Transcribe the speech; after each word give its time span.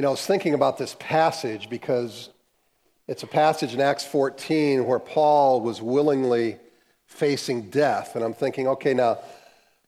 You 0.00 0.02
know, 0.02 0.08
I 0.08 0.12
was 0.12 0.24
thinking 0.24 0.54
about 0.54 0.78
this 0.78 0.96
passage 0.98 1.68
because 1.68 2.30
it's 3.06 3.22
a 3.22 3.26
passage 3.26 3.74
in 3.74 3.82
Acts 3.82 4.06
14 4.06 4.86
where 4.86 4.98
Paul 4.98 5.60
was 5.60 5.82
willingly 5.82 6.56
facing 7.04 7.68
death. 7.68 8.16
And 8.16 8.24
I'm 8.24 8.32
thinking, 8.32 8.66
okay, 8.66 8.94
now, 8.94 9.18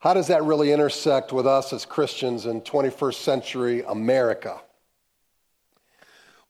how 0.00 0.12
does 0.12 0.26
that 0.26 0.44
really 0.44 0.70
intersect 0.70 1.32
with 1.32 1.46
us 1.46 1.72
as 1.72 1.86
Christians 1.86 2.44
in 2.44 2.60
21st 2.60 3.14
century 3.14 3.84
America? 3.88 4.60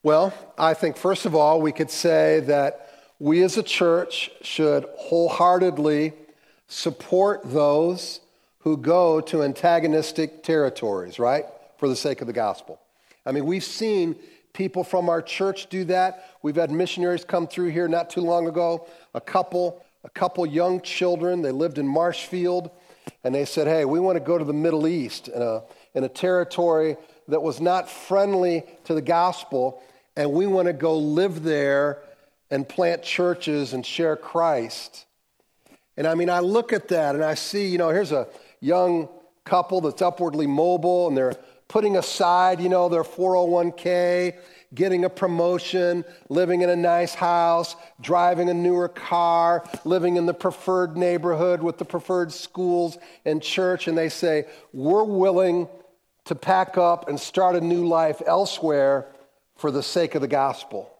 Well, 0.02 0.34
I 0.58 0.74
think, 0.74 0.96
first 0.96 1.24
of 1.24 1.36
all, 1.36 1.62
we 1.62 1.70
could 1.70 1.92
say 1.92 2.40
that 2.40 2.90
we 3.20 3.44
as 3.44 3.58
a 3.58 3.62
church 3.62 4.32
should 4.40 4.86
wholeheartedly 4.96 6.14
support 6.66 7.42
those 7.44 8.18
who 8.58 8.76
go 8.76 9.20
to 9.20 9.44
antagonistic 9.44 10.42
territories, 10.42 11.20
right? 11.20 11.44
For 11.76 11.88
the 11.88 11.94
sake 11.94 12.22
of 12.22 12.26
the 12.26 12.32
gospel. 12.32 12.81
I 13.24 13.32
mean, 13.32 13.46
we've 13.46 13.64
seen 13.64 14.16
people 14.52 14.84
from 14.84 15.08
our 15.08 15.22
church 15.22 15.68
do 15.68 15.84
that. 15.84 16.26
We've 16.42 16.56
had 16.56 16.70
missionaries 16.70 17.24
come 17.24 17.46
through 17.46 17.68
here 17.68 17.88
not 17.88 18.10
too 18.10 18.20
long 18.20 18.46
ago. 18.46 18.86
A 19.14 19.20
couple, 19.20 19.84
a 20.04 20.10
couple 20.10 20.44
young 20.46 20.80
children, 20.80 21.42
they 21.42 21.52
lived 21.52 21.78
in 21.78 21.86
Marshfield, 21.86 22.70
and 23.24 23.34
they 23.34 23.44
said, 23.44 23.66
Hey, 23.66 23.84
we 23.84 24.00
want 24.00 24.16
to 24.16 24.24
go 24.24 24.38
to 24.38 24.44
the 24.44 24.52
Middle 24.52 24.86
East 24.86 25.28
in 25.28 25.40
a, 25.40 25.62
in 25.94 26.04
a 26.04 26.08
territory 26.08 26.96
that 27.28 27.42
was 27.42 27.60
not 27.60 27.88
friendly 27.88 28.64
to 28.84 28.94
the 28.94 29.02
gospel, 29.02 29.82
and 30.16 30.32
we 30.32 30.46
want 30.46 30.66
to 30.66 30.72
go 30.72 30.98
live 30.98 31.42
there 31.42 32.02
and 32.50 32.68
plant 32.68 33.02
churches 33.02 33.72
and 33.72 33.86
share 33.86 34.16
Christ. 34.16 35.06
And 35.96 36.06
I 36.06 36.14
mean, 36.14 36.28
I 36.28 36.40
look 36.40 36.72
at 36.72 36.88
that 36.88 37.14
and 37.14 37.24
I 37.24 37.34
see, 37.34 37.66
you 37.68 37.78
know, 37.78 37.90
here's 37.90 38.12
a 38.12 38.28
young 38.60 39.08
couple 39.44 39.80
that's 39.80 40.02
upwardly 40.02 40.46
mobile 40.46 41.08
and 41.08 41.16
they're 41.16 41.34
putting 41.72 41.96
aside, 41.96 42.60
you 42.60 42.68
know, 42.68 42.90
their 42.90 43.02
401k, 43.02 44.36
getting 44.74 45.06
a 45.06 45.08
promotion, 45.08 46.04
living 46.28 46.60
in 46.60 46.68
a 46.68 46.76
nice 46.76 47.14
house, 47.14 47.76
driving 47.98 48.50
a 48.50 48.54
newer 48.54 48.90
car, 48.90 49.66
living 49.86 50.16
in 50.16 50.26
the 50.26 50.34
preferred 50.34 50.98
neighborhood 50.98 51.62
with 51.62 51.78
the 51.78 51.84
preferred 51.86 52.30
schools 52.30 52.98
and 53.24 53.42
church, 53.42 53.88
and 53.88 53.96
they 53.96 54.10
say, 54.10 54.44
We're 54.74 55.02
willing 55.02 55.66
to 56.26 56.34
pack 56.34 56.76
up 56.76 57.08
and 57.08 57.18
start 57.18 57.56
a 57.56 57.60
new 57.62 57.86
life 57.86 58.20
elsewhere 58.26 59.06
for 59.56 59.70
the 59.70 59.82
sake 59.82 60.14
of 60.14 60.20
the 60.20 60.28
gospel. 60.28 60.94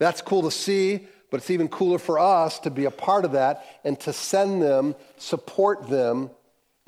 That's 0.00 0.20
cool 0.20 0.42
to 0.42 0.50
see, 0.50 1.06
but 1.30 1.36
it's 1.36 1.50
even 1.50 1.68
cooler 1.68 2.00
for 2.00 2.18
us 2.18 2.58
to 2.60 2.70
be 2.70 2.86
a 2.86 2.90
part 2.90 3.24
of 3.24 3.30
that 3.32 3.64
and 3.84 4.00
to 4.00 4.12
send 4.12 4.60
them, 4.60 4.96
support 5.16 5.88
them, 5.88 6.30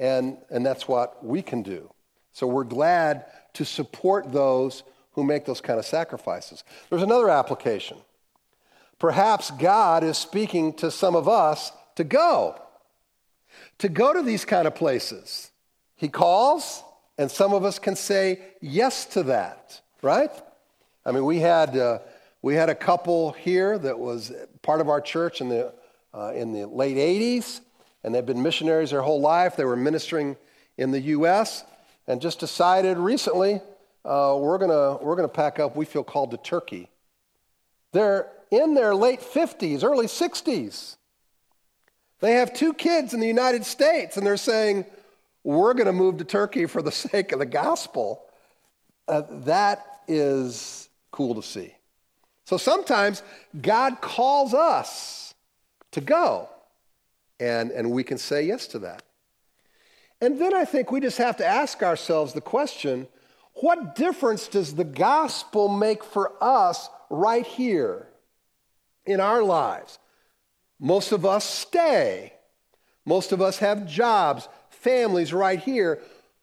and, 0.00 0.38
and 0.50 0.66
that's 0.66 0.88
what 0.88 1.24
we 1.24 1.42
can 1.42 1.62
do. 1.62 1.92
So 2.36 2.46
we're 2.46 2.64
glad 2.64 3.24
to 3.54 3.64
support 3.64 4.30
those 4.30 4.82
who 5.12 5.24
make 5.24 5.46
those 5.46 5.62
kind 5.62 5.78
of 5.78 5.86
sacrifices. 5.86 6.64
There's 6.90 7.00
another 7.00 7.30
application. 7.30 7.96
Perhaps 8.98 9.52
God 9.52 10.04
is 10.04 10.18
speaking 10.18 10.74
to 10.74 10.90
some 10.90 11.16
of 11.16 11.28
us 11.28 11.72
to 11.94 12.04
go, 12.04 12.60
to 13.78 13.88
go 13.88 14.12
to 14.12 14.20
these 14.20 14.44
kind 14.44 14.66
of 14.66 14.74
places. 14.74 15.50
He 15.94 16.08
calls, 16.08 16.84
and 17.16 17.30
some 17.30 17.54
of 17.54 17.64
us 17.64 17.78
can 17.78 17.96
say 17.96 18.40
yes 18.60 19.06
to 19.06 19.22
that, 19.22 19.80
right? 20.02 20.30
I 21.06 21.12
mean, 21.12 21.24
we 21.24 21.38
had, 21.38 21.74
uh, 21.74 22.00
we 22.42 22.54
had 22.54 22.68
a 22.68 22.74
couple 22.74 23.32
here 23.32 23.78
that 23.78 23.98
was 23.98 24.30
part 24.60 24.82
of 24.82 24.90
our 24.90 25.00
church 25.00 25.40
in 25.40 25.48
the, 25.48 25.72
uh, 26.12 26.32
in 26.34 26.52
the 26.52 26.66
late 26.66 26.98
80s, 26.98 27.62
and 28.04 28.14
they've 28.14 28.26
been 28.26 28.42
missionaries 28.42 28.90
their 28.90 29.00
whole 29.00 29.22
life. 29.22 29.56
They 29.56 29.64
were 29.64 29.74
ministering 29.74 30.36
in 30.76 30.90
the 30.90 31.00
U.S 31.00 31.64
and 32.06 32.20
just 32.20 32.40
decided 32.40 32.98
recently 32.98 33.60
uh, 34.04 34.36
we're 34.38 34.58
going 34.58 34.70
we're 35.04 35.16
gonna 35.16 35.28
pack 35.28 35.58
up, 35.58 35.76
we 35.76 35.84
feel 35.84 36.04
called 36.04 36.30
to 36.30 36.36
Turkey. 36.36 36.88
They're 37.92 38.28
in 38.50 38.74
their 38.74 38.94
late 38.94 39.20
50s, 39.20 39.82
early 39.82 40.06
60s. 40.06 40.96
They 42.20 42.32
have 42.32 42.54
two 42.54 42.72
kids 42.72 43.14
in 43.14 43.20
the 43.20 43.26
United 43.26 43.64
States, 43.64 44.16
and 44.16 44.26
they're 44.26 44.36
saying, 44.36 44.86
We're 45.44 45.74
going 45.74 45.86
to 45.86 45.92
move 45.92 46.18
to 46.18 46.24
Turkey 46.24 46.66
for 46.66 46.82
the 46.82 46.92
sake 46.92 47.32
of 47.32 47.38
the 47.38 47.46
gospel. 47.46 48.22
Uh, 49.08 49.22
that 49.30 50.00
is 50.08 50.88
cool 51.10 51.34
to 51.34 51.42
see. 51.42 51.74
So 52.44 52.56
sometimes 52.56 53.22
God 53.60 54.00
calls 54.00 54.54
us 54.54 55.34
to 55.92 56.00
go, 56.00 56.48
and, 57.40 57.70
and 57.70 57.90
we 57.90 58.04
can 58.04 58.18
say 58.18 58.42
yes 58.42 58.66
to 58.68 58.78
that. 58.80 59.02
And 60.20 60.40
then 60.40 60.54
I 60.54 60.64
think 60.64 60.90
we 60.90 61.00
just 61.00 61.18
have 61.18 61.36
to 61.38 61.46
ask 61.46 61.82
ourselves 61.82 62.32
the 62.32 62.40
question 62.40 63.06
what 63.54 63.94
difference 63.94 64.48
does 64.48 64.74
the 64.74 64.84
gospel 64.84 65.68
make 65.68 66.04
for 66.04 66.32
us 66.42 66.90
right 67.08 67.46
here 67.46 68.06
in 69.06 69.18
our 69.18 69.42
lives? 69.42 69.98
Most 70.78 71.12
of 71.12 71.24
us 71.24 71.44
stay, 71.44 72.34
most 73.06 73.32
of 73.32 73.40
us 73.40 73.58
have 73.58 73.86
jobs, 73.86 74.48
families 74.68 75.32
right 75.32 75.58
here. 75.58 76.00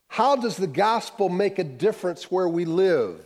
How 0.08 0.36
does 0.36 0.58
the 0.58 0.68
gospel 0.68 1.30
make 1.30 1.60
a 1.60 1.64
difference 1.64 2.32
where 2.32 2.48
we 2.48 2.66
live? 2.66 3.22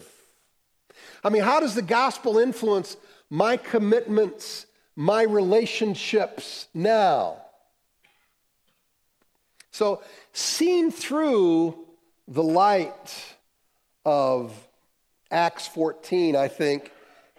I 1.24 1.30
mean, 1.30 1.44
how 1.44 1.60
does 1.60 1.76
the 1.76 1.82
gospel 1.82 2.38
influence 2.40 2.98
my 3.30 3.58
commitments, 3.58 4.66
my 4.96 5.24
relationships 5.24 6.68
now? 6.74 7.38
So, 9.78 10.02
seen 10.34 10.90
through 10.90 11.78
the 12.28 12.42
light 12.42 13.36
of 14.06 14.52
Acts 15.30 15.68
14, 15.68 16.36
I 16.36 16.48
think 16.48 16.92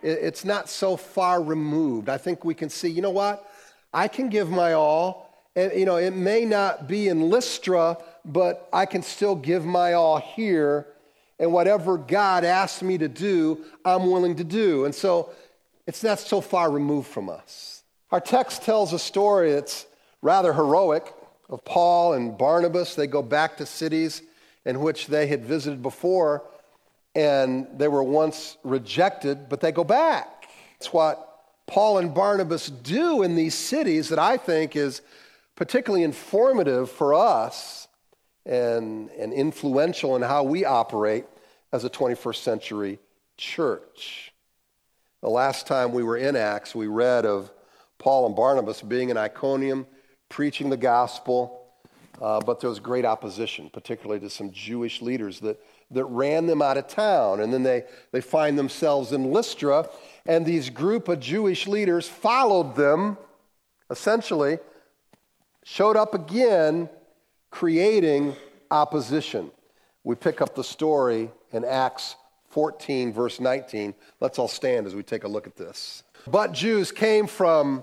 it's 0.04 0.44
not 0.44 0.68
so 0.68 0.96
far 0.96 1.42
removed. 1.42 2.08
I 2.08 2.16
think 2.16 2.44
we 2.44 2.54
can 2.54 2.68
see, 2.68 2.90
you 2.90 3.02
know 3.02 3.10
what? 3.10 3.44
I 3.92 4.06
can 4.06 4.28
give 4.28 4.50
my 4.50 4.74
all. 4.74 5.34
And, 5.56 5.72
you 5.72 5.84
know, 5.84 5.96
it 5.96 6.12
may 6.12 6.44
not 6.44 6.86
be 6.86 7.08
in 7.08 7.28
Lystra, 7.28 7.98
but 8.24 8.68
I 8.72 8.86
can 8.86 9.02
still 9.02 9.34
give 9.34 9.64
my 9.64 9.94
all 9.94 10.18
here. 10.18 10.86
And 11.40 11.52
whatever 11.52 11.98
God 11.98 12.44
asks 12.44 12.82
me 12.82 12.98
to 12.98 13.08
do, 13.08 13.64
I'm 13.84 14.12
willing 14.12 14.36
to 14.36 14.44
do. 14.44 14.84
And 14.84 14.94
so 14.94 15.30
it's 15.88 16.04
not 16.04 16.20
so 16.20 16.40
far 16.40 16.70
removed 16.70 17.08
from 17.08 17.30
us. 17.30 17.82
Our 18.12 18.20
text 18.20 18.62
tells 18.62 18.92
a 18.92 18.98
story 19.00 19.54
that's 19.54 19.86
rather 20.22 20.52
heroic 20.52 21.12
of 21.48 21.64
Paul 21.64 22.14
and 22.14 22.36
Barnabas. 22.36 22.94
They 22.94 23.06
go 23.06 23.22
back 23.22 23.56
to 23.58 23.66
cities 23.66 24.22
in 24.64 24.80
which 24.80 25.06
they 25.06 25.26
had 25.26 25.44
visited 25.44 25.82
before 25.82 26.44
and 27.14 27.66
they 27.76 27.88
were 27.88 28.02
once 28.02 28.56
rejected, 28.62 29.48
but 29.48 29.60
they 29.60 29.72
go 29.72 29.82
back. 29.82 30.48
It's 30.76 30.92
what 30.92 31.28
Paul 31.66 31.98
and 31.98 32.14
Barnabas 32.14 32.68
do 32.68 33.22
in 33.22 33.34
these 33.34 33.54
cities 33.54 34.08
that 34.10 34.18
I 34.18 34.36
think 34.36 34.76
is 34.76 35.02
particularly 35.56 36.04
informative 36.04 36.90
for 36.90 37.14
us 37.14 37.88
and, 38.46 39.10
and 39.10 39.32
influential 39.32 40.14
in 40.14 40.22
how 40.22 40.44
we 40.44 40.64
operate 40.64 41.24
as 41.72 41.84
a 41.84 41.90
21st 41.90 42.36
century 42.36 42.98
church. 43.36 44.32
The 45.20 45.28
last 45.28 45.66
time 45.66 45.92
we 45.92 46.04
were 46.04 46.16
in 46.16 46.36
Acts, 46.36 46.74
we 46.74 46.86
read 46.86 47.26
of 47.26 47.50
Paul 47.98 48.26
and 48.26 48.36
Barnabas 48.36 48.80
being 48.80 49.10
in 49.10 49.16
Iconium 49.16 49.86
preaching 50.28 50.70
the 50.70 50.76
gospel, 50.76 51.64
uh, 52.20 52.40
but 52.40 52.60
there 52.60 52.70
was 52.70 52.80
great 52.80 53.04
opposition, 53.04 53.70
particularly 53.72 54.20
to 54.20 54.30
some 54.30 54.50
Jewish 54.50 55.00
leaders 55.00 55.40
that, 55.40 55.60
that 55.90 56.04
ran 56.06 56.46
them 56.46 56.60
out 56.60 56.76
of 56.76 56.88
town. 56.88 57.40
And 57.40 57.52
then 57.52 57.62
they, 57.62 57.84
they 58.12 58.20
find 58.20 58.58
themselves 58.58 59.12
in 59.12 59.32
Lystra, 59.32 59.88
and 60.26 60.44
these 60.44 60.70
group 60.70 61.08
of 61.08 61.20
Jewish 61.20 61.66
leaders 61.66 62.08
followed 62.08 62.74
them, 62.74 63.16
essentially, 63.90 64.58
showed 65.64 65.96
up 65.96 66.14
again, 66.14 66.88
creating 67.50 68.34
opposition. 68.70 69.50
We 70.04 70.14
pick 70.14 70.40
up 70.40 70.54
the 70.54 70.64
story 70.64 71.30
in 71.52 71.64
Acts 71.64 72.16
14, 72.50 73.12
verse 73.12 73.40
19. 73.40 73.94
Let's 74.20 74.38
all 74.38 74.48
stand 74.48 74.86
as 74.86 74.94
we 74.94 75.02
take 75.02 75.24
a 75.24 75.28
look 75.28 75.46
at 75.46 75.56
this. 75.56 76.02
But 76.26 76.52
Jews 76.52 76.90
came 76.90 77.26
from 77.26 77.82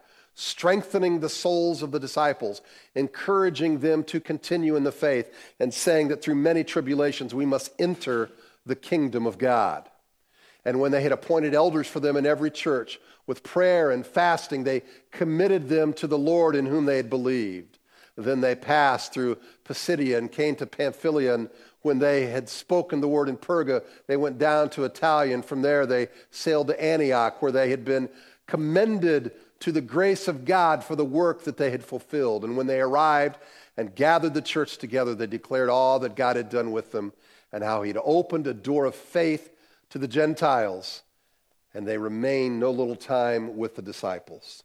strengthening 0.35 1.19
the 1.19 1.29
souls 1.29 1.83
of 1.83 1.91
the 1.91 1.99
disciples, 1.99 2.61
encouraging 2.95 3.79
them 3.79 4.03
to 4.05 4.19
continue 4.19 4.75
in 4.75 4.83
the 4.83 4.91
faith, 4.91 5.31
and 5.59 5.73
saying 5.73 6.07
that 6.07 6.21
through 6.21 6.35
many 6.35 6.63
tribulations 6.63 7.33
we 7.33 7.45
must 7.45 7.71
enter 7.79 8.29
the 8.65 8.75
kingdom 8.75 9.25
of 9.25 9.37
God. 9.37 9.89
And 10.63 10.79
when 10.79 10.91
they 10.91 11.01
had 11.01 11.11
appointed 11.11 11.53
elders 11.53 11.87
for 11.87 11.99
them 11.99 12.15
in 12.15 12.25
every 12.25 12.51
church, 12.51 12.99
with 13.27 13.43
prayer 13.43 13.91
and 13.91 14.05
fasting, 14.05 14.63
they 14.63 14.83
committed 15.11 15.69
them 15.69 15.93
to 15.93 16.07
the 16.07 16.17
Lord 16.17 16.55
in 16.55 16.65
whom 16.65 16.85
they 16.85 16.97
had 16.97 17.09
believed. 17.09 17.77
Then 18.17 18.41
they 18.41 18.55
passed 18.55 19.13
through 19.13 19.37
Pisidia 19.63 20.17
and 20.17 20.31
came 20.31 20.55
to 20.57 20.65
Pamphylia. 20.65 21.33
And 21.35 21.49
when 21.81 21.99
they 21.99 22.27
had 22.27 22.49
spoken 22.49 22.99
the 22.99 23.07
word 23.07 23.29
in 23.29 23.37
Perga, 23.37 23.83
they 24.07 24.17
went 24.17 24.37
down 24.37 24.69
to 24.71 24.81
Attalia. 24.81 25.33
And 25.33 25.45
from 25.45 25.61
there 25.61 25.85
they 25.85 26.09
sailed 26.29 26.67
to 26.67 26.83
Antioch, 26.83 27.41
where 27.41 27.51
they 27.51 27.69
had 27.69 27.85
been 27.85 28.09
commended 28.47 29.31
to 29.61 29.71
the 29.71 29.81
grace 29.81 30.27
of 30.27 30.45
God 30.45 30.83
for 30.83 30.95
the 30.95 31.05
work 31.05 31.43
that 31.43 31.57
they 31.57 31.71
had 31.71 31.83
fulfilled. 31.83 32.43
And 32.43 32.57
when 32.57 32.67
they 32.67 32.81
arrived 32.81 33.37
and 33.77 33.95
gathered 33.95 34.33
the 34.33 34.41
church 34.41 34.77
together, 34.77 35.15
they 35.15 35.27
declared 35.27 35.69
all 35.69 35.99
that 35.99 36.15
God 36.15 36.35
had 36.35 36.49
done 36.49 36.71
with 36.71 36.91
them 36.91 37.13
and 37.51 37.63
how 37.63 37.83
he'd 37.83 37.97
opened 38.03 38.47
a 38.47 38.53
door 38.53 38.85
of 38.85 38.95
faith 38.95 39.49
to 39.89 39.97
the 39.97 40.07
Gentiles. 40.07 41.03
And 41.73 41.87
they 41.87 41.97
remained 41.97 42.59
no 42.59 42.71
little 42.71 42.95
time 42.95 43.55
with 43.55 43.75
the 43.75 43.81
disciples. 43.81 44.63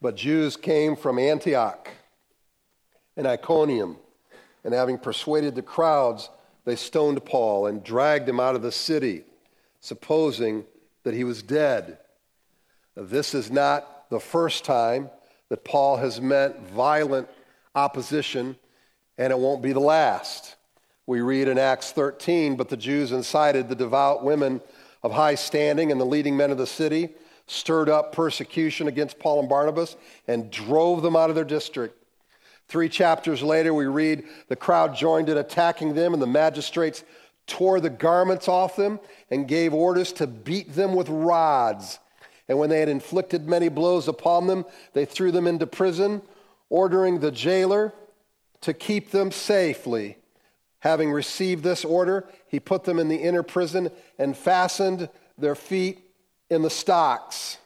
But 0.00 0.16
Jews 0.16 0.56
came 0.56 0.96
from 0.96 1.18
Antioch 1.18 1.90
and 3.16 3.26
Iconium, 3.26 3.96
and 4.62 4.74
having 4.74 4.98
persuaded 4.98 5.54
the 5.54 5.62
crowds, 5.62 6.28
they 6.64 6.76
stoned 6.76 7.24
Paul 7.24 7.66
and 7.66 7.82
dragged 7.82 8.28
him 8.28 8.38
out 8.38 8.56
of 8.56 8.62
the 8.62 8.72
city, 8.72 9.24
supposing 9.80 10.64
that 11.02 11.14
he 11.14 11.24
was 11.24 11.42
dead. 11.42 11.98
This 12.94 13.34
is 13.34 13.50
the 14.10 14.20
first 14.20 14.64
time 14.64 15.10
that 15.48 15.64
Paul 15.64 15.96
has 15.96 16.20
met 16.20 16.68
violent 16.68 17.28
opposition, 17.74 18.56
and 19.18 19.32
it 19.32 19.38
won't 19.38 19.62
be 19.62 19.72
the 19.72 19.80
last. 19.80 20.56
We 21.06 21.20
read 21.20 21.48
in 21.48 21.58
Acts 21.58 21.92
13, 21.92 22.56
but 22.56 22.68
the 22.68 22.76
Jews 22.76 23.12
incited 23.12 23.68
the 23.68 23.74
devout 23.74 24.24
women 24.24 24.60
of 25.02 25.12
high 25.12 25.36
standing 25.36 25.92
and 25.92 26.00
the 26.00 26.04
leading 26.04 26.36
men 26.36 26.50
of 26.50 26.58
the 26.58 26.66
city, 26.66 27.10
stirred 27.46 27.88
up 27.88 28.12
persecution 28.12 28.88
against 28.88 29.20
Paul 29.20 29.40
and 29.40 29.48
Barnabas, 29.48 29.96
and 30.26 30.50
drove 30.50 31.02
them 31.02 31.14
out 31.14 31.30
of 31.30 31.36
their 31.36 31.44
district. 31.44 32.02
Three 32.68 32.88
chapters 32.88 33.42
later, 33.42 33.72
we 33.72 33.86
read 33.86 34.24
the 34.48 34.56
crowd 34.56 34.96
joined 34.96 35.28
in 35.28 35.38
attacking 35.38 35.94
them, 35.94 36.12
and 36.12 36.20
the 36.20 36.26
magistrates 36.26 37.04
tore 37.46 37.78
the 37.78 37.90
garments 37.90 38.48
off 38.48 38.74
them 38.74 38.98
and 39.30 39.46
gave 39.46 39.72
orders 39.72 40.12
to 40.14 40.26
beat 40.26 40.74
them 40.74 40.94
with 40.94 41.08
rods. 41.08 42.00
And 42.48 42.58
when 42.58 42.70
they 42.70 42.80
had 42.80 42.88
inflicted 42.88 43.48
many 43.48 43.68
blows 43.68 44.08
upon 44.08 44.46
them, 44.46 44.64
they 44.92 45.04
threw 45.04 45.32
them 45.32 45.46
into 45.46 45.66
prison, 45.66 46.22
ordering 46.70 47.20
the 47.20 47.30
jailer 47.30 47.92
to 48.60 48.72
keep 48.72 49.10
them 49.10 49.32
safely. 49.32 50.18
Having 50.80 51.10
received 51.10 51.64
this 51.64 51.84
order, 51.84 52.26
he 52.46 52.60
put 52.60 52.84
them 52.84 52.98
in 52.98 53.08
the 53.08 53.16
inner 53.16 53.42
prison 53.42 53.90
and 54.18 54.36
fastened 54.36 55.08
their 55.36 55.54
feet 55.54 55.98
in 56.48 56.62
the 56.62 56.70
stocks. 56.70 57.58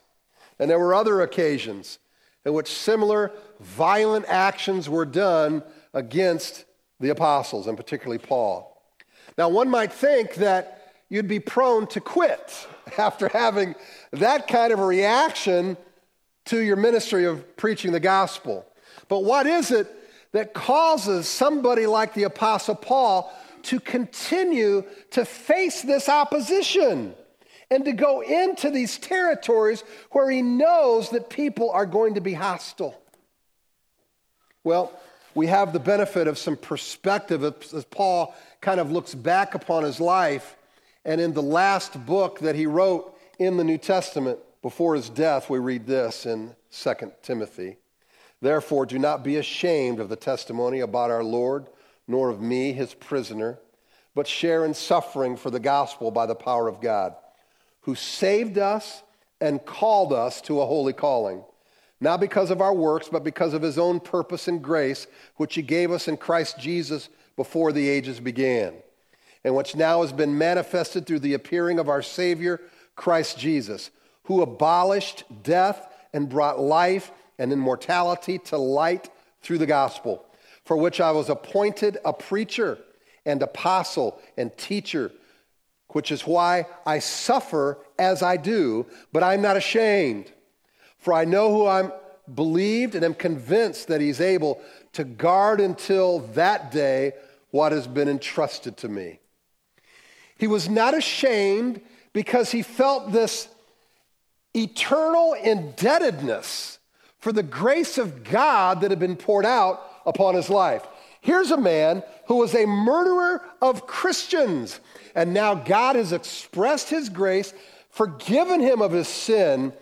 And 0.58 0.70
there 0.70 0.78
were 0.78 0.94
other 0.94 1.20
occasions 1.20 1.98
in 2.44 2.54
which 2.54 2.68
similar 2.68 3.32
violent 3.60 4.24
actions 4.28 4.88
were 4.88 5.04
done 5.04 5.62
against 5.92 6.64
the 6.98 7.10
apostles, 7.10 7.66
and 7.66 7.76
particularly 7.76 8.18
Paul. 8.18 8.82
Now, 9.36 9.48
one 9.48 9.68
might 9.68 9.92
think 9.92 10.34
that 10.36 10.94
you'd 11.08 11.28
be 11.28 11.40
prone 11.40 11.86
to 11.88 12.00
quit 12.00 12.66
after 12.98 13.28
having 13.28 13.74
that 14.12 14.48
kind 14.48 14.72
of 14.72 14.78
a 14.78 14.84
reaction 14.84 15.76
to 16.46 16.58
your 16.60 16.76
ministry 16.76 17.24
of 17.24 17.56
preaching 17.56 17.92
the 17.92 18.00
gospel. 18.00 18.66
But 19.08 19.24
what 19.24 19.46
is 19.46 19.70
it 19.70 19.88
that 20.32 20.54
causes 20.54 21.28
somebody 21.28 21.86
like 21.86 22.14
the 22.14 22.24
Apostle 22.24 22.74
Paul 22.74 23.32
to 23.62 23.80
continue 23.80 24.84
to 25.10 25.24
face 25.24 25.82
this 25.82 26.08
opposition 26.08 27.14
and 27.70 27.84
to 27.84 27.92
go 27.92 28.20
into 28.20 28.70
these 28.70 28.98
territories 28.98 29.84
where 30.10 30.30
he 30.30 30.42
knows 30.42 31.10
that 31.10 31.30
people 31.30 31.70
are 31.70 31.86
going 31.86 32.14
to 32.14 32.20
be 32.20 32.34
hostile? 32.34 33.00
Well, 34.64 34.92
we 35.34 35.46
have 35.46 35.72
the 35.72 35.80
benefit 35.80 36.26
of 36.26 36.38
some 36.38 36.56
perspective 36.56 37.44
as 37.44 37.84
Paul 37.84 38.34
kind 38.60 38.80
of 38.80 38.90
looks 38.90 39.14
back 39.14 39.54
upon 39.54 39.84
his 39.84 40.00
life. 40.00 40.56
And 41.04 41.20
in 41.20 41.32
the 41.32 41.42
last 41.42 42.04
book 42.06 42.40
that 42.40 42.56
he 42.56 42.66
wrote 42.66 43.16
in 43.38 43.56
the 43.56 43.64
New 43.64 43.78
Testament 43.78 44.38
before 44.62 44.94
his 44.94 45.08
death, 45.08 45.48
we 45.48 45.58
read 45.58 45.86
this 45.86 46.26
in 46.26 46.54
2 46.72 46.94
Timothy. 47.22 47.76
Therefore, 48.42 48.86
do 48.86 48.98
not 48.98 49.24
be 49.24 49.36
ashamed 49.36 50.00
of 50.00 50.08
the 50.08 50.16
testimony 50.16 50.80
about 50.80 51.10
our 51.10 51.24
Lord, 51.24 51.66
nor 52.06 52.28
of 52.30 52.40
me, 52.40 52.72
his 52.72 52.94
prisoner, 52.94 53.58
but 54.14 54.26
share 54.26 54.64
in 54.64 54.74
suffering 54.74 55.36
for 55.36 55.50
the 55.50 55.60
gospel 55.60 56.10
by 56.10 56.26
the 56.26 56.34
power 56.34 56.68
of 56.68 56.80
God, 56.80 57.14
who 57.82 57.94
saved 57.94 58.58
us 58.58 59.02
and 59.40 59.64
called 59.64 60.12
us 60.12 60.40
to 60.42 60.60
a 60.60 60.66
holy 60.66 60.92
calling, 60.92 61.44
not 62.00 62.20
because 62.20 62.50
of 62.50 62.60
our 62.60 62.74
works, 62.74 63.08
but 63.10 63.24
because 63.24 63.54
of 63.54 63.62
his 63.62 63.78
own 63.78 64.00
purpose 64.00 64.48
and 64.48 64.62
grace, 64.62 65.06
which 65.36 65.54
he 65.54 65.62
gave 65.62 65.90
us 65.90 66.08
in 66.08 66.16
Christ 66.16 66.58
Jesus 66.58 67.08
before 67.36 67.72
the 67.72 67.88
ages 67.88 68.20
began, 68.20 68.74
and 69.44 69.54
which 69.54 69.74
now 69.74 70.02
has 70.02 70.12
been 70.12 70.36
manifested 70.36 71.06
through 71.06 71.20
the 71.20 71.34
appearing 71.34 71.78
of 71.78 71.88
our 71.88 72.02
Savior, 72.02 72.60
Christ 72.94 73.38
Jesus, 73.38 73.90
who 74.24 74.42
abolished 74.42 75.24
death 75.42 75.88
and 76.12 76.28
brought 76.28 76.60
life 76.60 77.10
and 77.38 77.52
immortality 77.52 78.38
to 78.38 78.58
light 78.58 79.08
through 79.42 79.58
the 79.58 79.66
gospel, 79.66 80.24
for 80.64 80.76
which 80.76 81.00
I 81.00 81.10
was 81.10 81.28
appointed 81.28 81.98
a 82.04 82.12
preacher 82.12 82.78
and 83.24 83.42
apostle 83.42 84.20
and 84.36 84.56
teacher, 84.56 85.10
which 85.88 86.12
is 86.12 86.26
why 86.26 86.66
I 86.86 86.98
suffer 86.98 87.78
as 87.98 88.22
I 88.22 88.36
do, 88.36 88.86
but 89.12 89.22
I'm 89.22 89.42
not 89.42 89.56
ashamed. 89.56 90.30
For 90.98 91.14
I 91.14 91.24
know 91.24 91.50
who 91.50 91.66
I'm 91.66 91.92
believed 92.34 92.94
and 92.94 93.04
am 93.04 93.14
convinced 93.14 93.88
that 93.88 94.00
he's 94.00 94.20
able 94.20 94.60
to 94.92 95.04
guard 95.04 95.60
until 95.60 96.20
that 96.34 96.70
day 96.70 97.14
what 97.50 97.72
has 97.72 97.86
been 97.86 98.08
entrusted 98.08 98.76
to 98.78 98.88
me. 98.88 99.18
He 100.40 100.46
was 100.46 100.70
not 100.70 100.96
ashamed 100.96 101.82
because 102.14 102.50
he 102.50 102.62
felt 102.62 103.12
this 103.12 103.46
eternal 104.56 105.34
indebtedness 105.34 106.78
for 107.18 107.30
the 107.30 107.42
grace 107.42 107.98
of 107.98 108.24
God 108.24 108.80
that 108.80 108.90
had 108.90 108.98
been 108.98 109.16
poured 109.16 109.44
out 109.44 109.82
upon 110.06 110.34
his 110.34 110.48
life. 110.48 110.82
Here's 111.20 111.50
a 111.50 111.60
man 111.60 112.02
who 112.26 112.36
was 112.36 112.54
a 112.54 112.64
murderer 112.64 113.42
of 113.60 113.86
Christians, 113.86 114.80
and 115.14 115.34
now 115.34 115.54
God 115.54 115.96
has 115.96 116.10
expressed 116.10 116.88
his 116.88 117.10
grace, 117.10 117.52
forgiven 117.90 118.60
him 118.60 118.80
of 118.80 118.92
his 118.92 119.08
sin. 119.08 119.74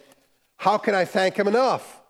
How 0.56 0.76
can 0.76 0.92
I 0.92 1.04
thank 1.04 1.36
him 1.36 1.46
enough? 1.46 2.00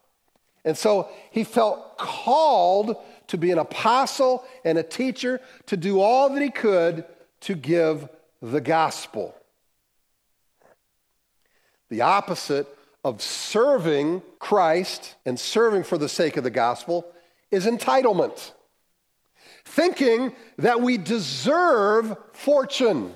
And 0.64 0.74
so 0.74 1.10
he 1.32 1.44
felt 1.44 1.98
called 1.98 2.96
to 3.26 3.36
be 3.36 3.50
an 3.50 3.58
apostle 3.58 4.42
and 4.64 4.78
a 4.78 4.82
teacher, 4.82 5.38
to 5.66 5.76
do 5.76 6.00
all 6.00 6.30
that 6.30 6.40
he 6.40 6.50
could 6.50 7.04
to 7.40 7.54
give 7.54 8.08
the 8.40 8.60
gospel. 8.60 9.34
The 11.90 12.02
opposite 12.02 12.66
of 13.04 13.22
serving 13.22 14.22
Christ 14.38 15.14
and 15.24 15.38
serving 15.38 15.84
for 15.84 15.98
the 15.98 16.08
sake 16.08 16.36
of 16.36 16.44
the 16.44 16.50
gospel 16.50 17.06
is 17.50 17.66
entitlement. 17.66 18.52
Thinking 19.64 20.32
that 20.58 20.80
we 20.80 20.98
deserve 20.98 22.16
fortune, 22.32 23.14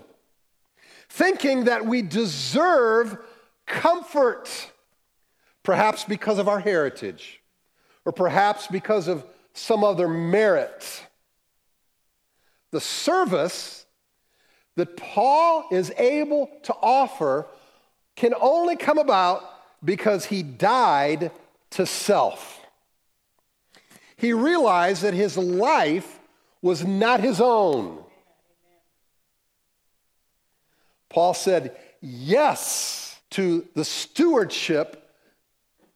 thinking 1.08 1.64
that 1.64 1.84
we 1.86 2.02
deserve 2.02 3.18
comfort, 3.66 4.70
perhaps 5.62 6.04
because 6.04 6.38
of 6.38 6.48
our 6.48 6.60
heritage, 6.60 7.40
or 8.04 8.12
perhaps 8.12 8.66
because 8.66 9.08
of 9.08 9.24
some 9.52 9.84
other 9.84 10.08
merit. 10.08 11.06
The 12.70 12.80
service 12.80 13.86
that 14.76 14.96
Paul 14.96 15.66
is 15.70 15.92
able 15.98 16.50
to 16.64 16.74
offer 16.74 17.46
can 18.16 18.34
only 18.40 18.76
come 18.76 18.98
about 18.98 19.44
because 19.84 20.26
he 20.26 20.42
died 20.42 21.30
to 21.70 21.86
self. 21.86 22.60
He 24.16 24.32
realized 24.32 25.02
that 25.02 25.14
his 25.14 25.36
life 25.36 26.20
was 26.60 26.84
not 26.84 27.20
his 27.20 27.40
own. 27.40 27.98
Paul 31.08 31.34
said 31.34 31.76
yes 32.00 33.20
to 33.30 33.66
the 33.74 33.84
stewardship 33.84 35.10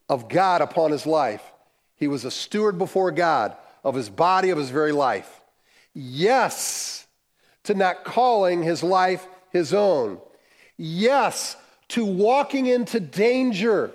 of 0.08 0.28
God 0.28 0.60
upon 0.60 0.90
his 0.90 1.06
life. 1.06 1.42
He 1.96 2.08
was 2.08 2.24
a 2.24 2.30
steward 2.30 2.78
before 2.78 3.10
God 3.10 3.56
of 3.82 3.94
his 3.94 4.10
body, 4.10 4.50
of 4.50 4.58
his 4.58 4.70
very 4.70 4.92
life. 4.92 5.40
Yes 5.94 7.05
to 7.66 7.74
not 7.74 8.04
calling 8.04 8.62
his 8.62 8.82
life 8.82 9.26
his 9.50 9.72
own. 9.72 10.18
Yes 10.76 11.56
to 11.88 12.04
walking 12.04 12.66
into 12.66 12.98
danger 13.00 13.90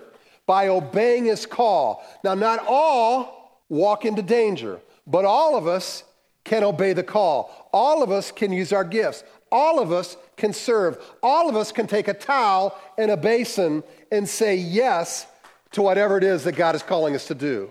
by 0.46 0.70
obeying 0.70 1.26
his 1.26 1.46
call. 1.46 2.04
Now, 2.24 2.36
not 2.36 2.66
all 2.68 3.62
walk 3.70 4.06
into 4.06 4.22
danger, 4.22 4.80
but 5.06 5.26
all 5.26 5.58
of 5.58 5.68
us 5.68 6.04
can 6.44 6.64
obey 6.64 6.94
the 6.94 7.04
call. 7.04 7.70
All 7.74 8.02
of 8.02 8.12
us 8.12 8.32
can 8.32 8.52
use 8.52 8.74
our 8.74 8.84
gifts. 8.84 9.24
all 9.52 9.82
of 9.82 9.92
us 9.92 10.16
can 10.38 10.54
serve. 10.54 10.98
All 11.22 11.50
of 11.50 11.58
us 11.58 11.74
can 11.74 11.86
take 11.86 12.08
a 12.08 12.14
towel 12.14 12.78
and 12.98 13.12
a 13.12 13.18
basin 13.18 13.84
and 14.10 14.28
say 14.28 14.56
yes 14.56 15.28
to 15.72 15.82
whatever 15.82 16.18
it 16.18 16.24
is 16.24 16.46
that 16.46 16.54
God 16.54 16.74
is 16.74 16.84
calling 16.84 17.16
us 17.16 17.28
to 17.28 17.36
do. 17.36 17.70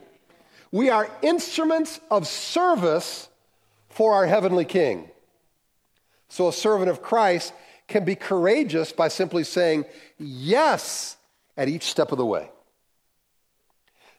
We 0.71 0.91
are 0.91 1.11
instruments 1.23 2.01
of 2.11 2.27
service 2.27 3.31
for 3.89 4.13
our 4.13 4.27
heavenly 4.27 4.67
King. 4.67 5.09
So 6.31 6.49
a 6.49 6.53
servant 6.53 6.89
of 6.89 7.03
Christ 7.03 7.53
can 7.89 8.05
be 8.05 8.15
courageous 8.15 8.93
by 8.93 9.09
simply 9.09 9.45
saying 9.45 9.85
yes 10.17 11.17
at 11.57 11.69
each 11.69 11.83
step 11.83 12.13
of 12.13 12.19
the 12.19 12.25
way. 12.25 12.51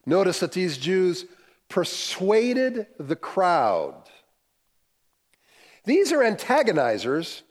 Notice 0.05 0.41
that 0.41 0.51
these 0.51 0.77
Jews 0.77 1.25
persuaded 1.69 2.85
the 2.99 3.15
crowd. 3.15 3.95
These 5.85 6.11
are 6.11 6.19
antagonizers 6.19 7.41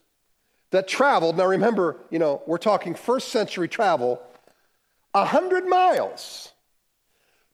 that 0.70 0.86
traveled. 0.86 1.38
Now 1.38 1.46
remember, 1.46 1.96
you 2.10 2.18
know, 2.18 2.42
we're 2.46 2.58
talking 2.58 2.94
first 2.94 3.28
century 3.28 3.66
travel, 3.66 4.22
a 5.14 5.24
hundred 5.24 5.66
miles 5.66 6.52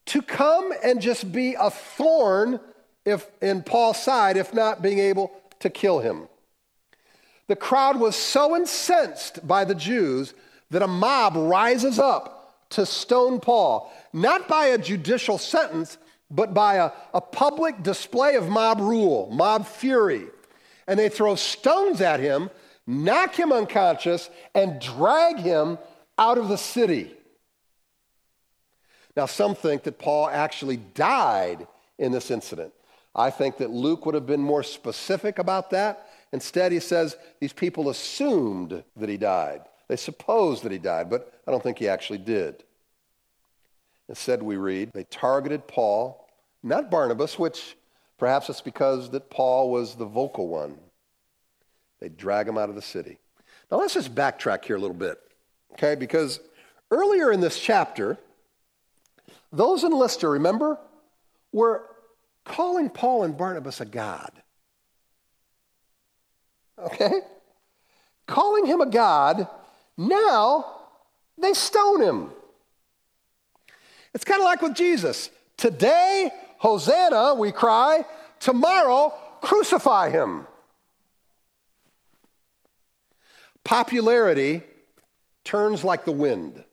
to 0.07 0.21
come 0.21 0.73
and 0.83 1.01
just 1.01 1.31
be 1.31 1.55
a 1.57 1.69
thorn 1.69 2.59
if 3.05 3.25
in 3.41 3.63
Paul's 3.63 4.03
side, 4.03 4.35
if 4.35 4.53
not 4.53 4.81
being 4.81 4.99
able 4.99 5.31
to 5.59 5.69
kill 5.69 5.99
him. 5.99 6.27
The 7.47 7.55
crowd 7.55 7.99
was 7.99 8.15
so 8.15 8.55
incensed 8.55 9.47
by 9.47 9.65
the 9.65 9.75
Jews 9.75 10.33
that 10.69 10.81
a 10.81 10.87
mob 10.87 11.33
rises 11.35 11.97
up 11.97 12.67
to 12.71 12.85
stone 12.85 13.39
Paul, 13.39 13.91
not 14.11 14.47
by 14.47 14.67
a 14.67 14.77
judicial 14.77 15.37
sentence, 15.37 15.97
but 16.29 16.53
by 16.53 16.75
a, 16.75 16.91
a 17.13 17.21
public 17.21 17.81
display 17.83 18.35
of 18.35 18.49
mob 18.49 18.79
rule, 18.79 19.29
mob 19.31 19.65
fury. 19.65 20.25
And 20.87 20.99
they 20.99 21.07
throw 21.09 21.35
stones 21.35 22.01
at 22.01 22.19
him, 22.19 22.49
knock 22.85 23.35
him 23.35 23.53
unconscious, 23.53 24.29
and 24.53 24.81
drag 24.81 25.37
him 25.37 25.77
out 26.17 26.37
of 26.37 26.49
the 26.49 26.57
city. 26.57 27.13
Now, 29.15 29.25
some 29.25 29.55
think 29.55 29.83
that 29.83 29.97
Paul 29.97 30.29
actually 30.29 30.77
died 30.77 31.65
in 31.97 32.11
this 32.11 32.29
incident. 32.29 32.73
I 33.15 33.31
think 33.31 33.57
that 33.57 33.71
Luke 33.71 34.05
would 34.05 34.15
have 34.15 34.27
been 34.27 34.41
more 34.41 34.63
specific 34.63 35.39
about 35.39 35.71
that. 35.71 36.06
Instead, 36.33 36.71
he 36.71 36.79
says 36.79 37.15
these 37.39 37.53
people 37.53 37.89
assumed 37.89 38.83
that 38.95 39.09
he 39.09 39.17
died. 39.17 39.61
They 39.87 39.95
supposed 39.95 40.63
that 40.63 40.71
he 40.71 40.77
died, 40.77 41.09
but 41.09 41.33
I 41.47 41.51
don't 41.51 41.63
think 41.63 41.79
he 41.79 41.87
actually 41.87 42.19
did. 42.19 42.63
Instead, 44.09 44.43
we 44.43 44.57
read, 44.57 44.91
they 44.93 45.05
targeted 45.05 45.67
Paul, 45.67 46.27
not 46.63 46.91
Barnabas, 46.91 47.37
which 47.37 47.75
perhaps 48.17 48.49
it's 48.49 48.61
because 48.61 49.09
that 49.11 49.29
Paul 49.29 49.69
was 49.69 49.95
the 49.95 50.05
vocal 50.05 50.47
one. 50.47 50.77
They 51.99 52.09
drag 52.09 52.47
him 52.47 52.57
out 52.57 52.69
of 52.69 52.75
the 52.75 52.81
city. 52.81 53.17
Now 53.71 53.77
let's 53.77 53.93
just 53.93 54.13
backtrack 54.15 54.63
here 54.65 54.75
a 54.75 54.79
little 54.79 54.95
bit, 54.95 55.19
okay? 55.73 55.95
Because 55.95 56.39
earlier 56.91 57.31
in 57.31 57.41
this 57.41 57.59
chapter, 57.59 58.17
those 59.51 59.83
in 59.83 59.91
Lystra, 59.91 60.29
remember, 60.29 60.77
were 61.51 61.89
calling 62.45 62.89
Paul 62.89 63.23
and 63.23 63.37
Barnabas 63.37 63.81
a 63.81 63.85
god. 63.85 64.31
Okay? 66.79 67.21
Calling 68.27 68.65
him 68.65 68.81
a 68.81 68.85
god, 68.85 69.47
now 69.97 70.65
they 71.37 71.53
stone 71.53 72.01
him. 72.01 72.31
It's 74.13 74.25
kind 74.25 74.41
of 74.41 74.45
like 74.45 74.61
with 74.61 74.75
Jesus. 74.75 75.29
Today, 75.57 76.31
Hosanna, 76.57 77.35
we 77.35 77.51
cry. 77.51 78.05
Tomorrow, 78.39 79.13
crucify 79.41 80.09
him. 80.09 80.45
Popularity 83.63 84.63
turns 85.43 85.83
like 85.83 86.05
the 86.05 86.11
wind. 86.11 86.63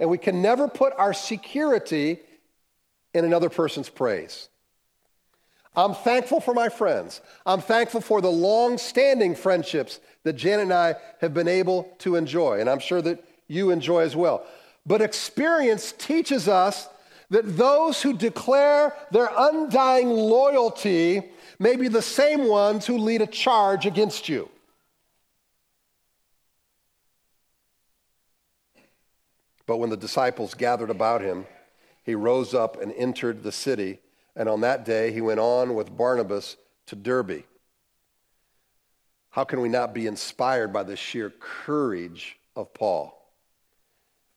And 0.00 0.10
we 0.10 0.18
can 0.18 0.42
never 0.42 0.68
put 0.68 0.92
our 0.96 1.12
security 1.12 2.20
in 3.14 3.24
another 3.24 3.48
person's 3.48 3.88
praise. 3.88 4.48
I'm 5.78 5.94
thankful 5.94 6.40
for 6.40 6.54
my 6.54 6.68
friends. 6.70 7.20
I'm 7.46 7.60
thankful 7.60 8.00
for 8.00 8.20
the 8.20 8.32
long 8.32 8.78
standing 8.78 9.36
friendships 9.36 10.00
that 10.24 10.32
Jan 10.32 10.58
and 10.58 10.72
I 10.72 10.96
have 11.20 11.32
been 11.32 11.46
able 11.46 11.84
to 11.98 12.16
enjoy, 12.16 12.58
and 12.58 12.68
I'm 12.68 12.80
sure 12.80 13.00
that 13.02 13.22
you 13.46 13.70
enjoy 13.70 14.00
as 14.00 14.16
well. 14.16 14.44
But 14.84 15.02
experience 15.02 15.92
teaches 15.92 16.48
us 16.48 16.88
that 17.30 17.56
those 17.56 18.02
who 18.02 18.12
declare 18.12 18.92
their 19.12 19.30
undying 19.38 20.08
loyalty 20.08 21.22
may 21.60 21.76
be 21.76 21.86
the 21.86 22.02
same 22.02 22.48
ones 22.48 22.84
who 22.84 22.98
lead 22.98 23.22
a 23.22 23.26
charge 23.28 23.86
against 23.86 24.28
you. 24.28 24.48
But 29.64 29.76
when 29.76 29.90
the 29.90 29.96
disciples 29.96 30.54
gathered 30.54 30.90
about 30.90 31.20
him, 31.20 31.46
he 32.02 32.16
rose 32.16 32.52
up 32.52 32.82
and 32.82 32.92
entered 32.94 33.44
the 33.44 33.52
city. 33.52 34.00
And 34.38 34.48
on 34.48 34.60
that 34.60 34.84
day, 34.84 35.10
he 35.10 35.20
went 35.20 35.40
on 35.40 35.74
with 35.74 35.94
Barnabas 35.94 36.56
to 36.86 36.94
Derbe. 36.94 37.42
How 39.30 39.42
can 39.42 39.60
we 39.60 39.68
not 39.68 39.92
be 39.92 40.06
inspired 40.06 40.72
by 40.72 40.84
the 40.84 40.94
sheer 40.94 41.30
courage 41.40 42.38
of 42.54 42.72
Paul? 42.72 43.14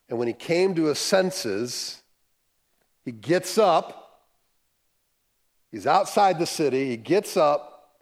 And 0.10 0.18
when 0.18 0.28
he 0.28 0.34
came 0.34 0.74
to 0.74 0.86
his 0.86 0.98
senses, 0.98 2.02
he 3.06 3.12
gets 3.12 3.60
up. 3.60 4.26
He's 5.72 5.86
outside 5.86 6.40
the 6.40 6.48
city. 6.48 6.90
He 6.90 6.98
gets 6.98 7.38
up 7.38 8.00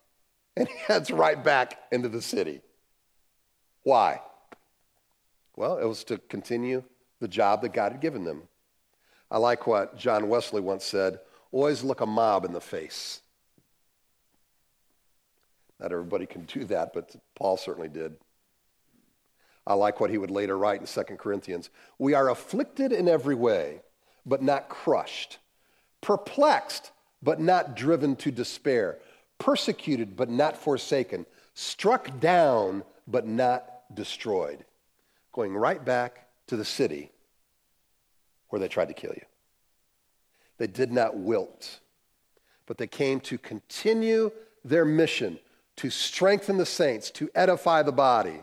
and 0.56 0.68
he 0.70 0.76
heads 0.88 1.12
right 1.12 1.44
back 1.44 1.78
into 1.92 2.08
the 2.08 2.22
city. 2.22 2.62
Why? 3.84 4.22
Well, 5.58 5.78
it 5.78 5.86
was 5.86 6.06
to 6.06 6.18
continue 6.18 6.82
the 7.20 7.28
job 7.28 7.62
that 7.64 7.74
God 7.74 7.92
had 7.92 8.02
given 8.02 8.24
them. 8.24 8.44
I 9.30 9.38
like 9.38 9.68
what 9.68 9.98
John 9.98 10.30
Wesley 10.30 10.62
once 10.62 10.86
said 10.86 11.20
always 11.52 11.84
look 11.84 12.02
a 12.02 12.06
mob 12.06 12.46
in 12.46 12.54
the 12.54 12.62
face. 12.62 13.22
Not 15.80 15.92
everybody 15.92 16.26
can 16.26 16.44
do 16.44 16.66
that, 16.66 16.94
but 16.94 17.16
Paul 17.36 17.58
certainly 17.58 17.88
did. 17.88 18.16
I 19.66 19.76
like 19.76 20.00
what 20.00 20.10
he 20.10 20.18
would 20.18 20.32
later 20.32 20.58
write 20.58 20.82
in 20.82 20.88
2 20.88 21.16
Corinthians. 21.16 21.70
We 21.98 22.14
are 22.14 22.30
afflicted 22.30 22.92
in 22.92 23.08
every 23.08 23.36
way, 23.36 23.82
but 24.26 24.42
not 24.42 24.68
crushed, 24.68 25.38
perplexed, 26.02 26.92
but 27.22 27.40
not 27.40 27.76
driven 27.76 28.16
to 28.18 28.32
despair, 28.32 29.00
persecuted, 29.38 30.16
but 30.16 30.30
not 30.30 30.58
forsaken, 30.58 31.26
struck 31.54 32.20
down, 32.20 32.84
but 33.08 33.28
not 33.28 33.84
destroyed. 33.94 34.66
Going 35.32 35.56
right 35.56 35.84
back 35.84 36.28
to 36.48 36.58
the 36.58 36.66
city 36.66 37.12
where 38.50 38.60
they 38.60 38.68
tried 38.68 38.88
to 38.88 38.94
kill 38.94 39.14
you. 39.14 39.26
They 40.60 40.68
did 40.68 40.92
not 40.92 41.18
wilt, 41.18 41.80
but 42.68 42.78
they 42.78 42.86
came 42.86 43.20
to 43.22 43.40
continue 43.40 44.32
their 44.64 44.86
mission 44.86 45.40
to 45.78 45.90
strengthen 45.90 46.58
the 46.58 46.66
saints, 46.66 47.10
to 47.12 47.30
edify 47.34 47.82
the 47.82 47.94
body, 47.94 48.42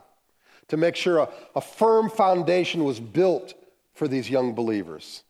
to 0.68 0.76
make 0.78 0.96
sure 0.96 1.18
a, 1.18 1.28
a 1.54 1.60
firm 1.60 2.08
foundation 2.08 2.82
was 2.82 2.98
built 2.98 3.52
for 3.92 4.08
these 4.08 4.30
young 4.30 4.54
believers. 4.54 5.22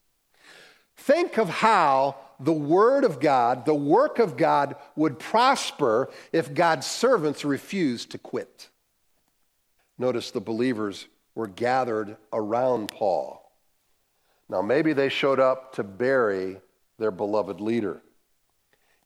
Think 0.97 1.37
of 1.37 1.49
how 1.49 2.17
the 2.39 2.53
Word 2.53 3.05
of 3.05 3.19
God, 3.19 3.65
the 3.65 3.75
work 3.75 4.21
of 4.21 4.37
God, 4.37 4.77
would 4.95 5.19
prosper 5.19 6.09
if 6.33 6.55
God's 6.55 6.87
servants 6.87 7.45
refused 7.45 8.11
to 8.11 8.19
quit. 8.19 8.69
Notice 9.99 10.31
the 10.31 10.41
believers 10.41 11.07
were 11.35 11.49
gathered 11.49 12.17
around 12.33 12.89
Paul. 12.89 13.43
Now, 14.49 14.63
maybe 14.63 14.93
they 14.93 15.09
showed 15.09 15.41
up 15.41 15.75
to 15.75 15.83
bury 15.83 16.61
their 16.99 17.11
beloved 17.11 17.61
leader. 17.61 18.03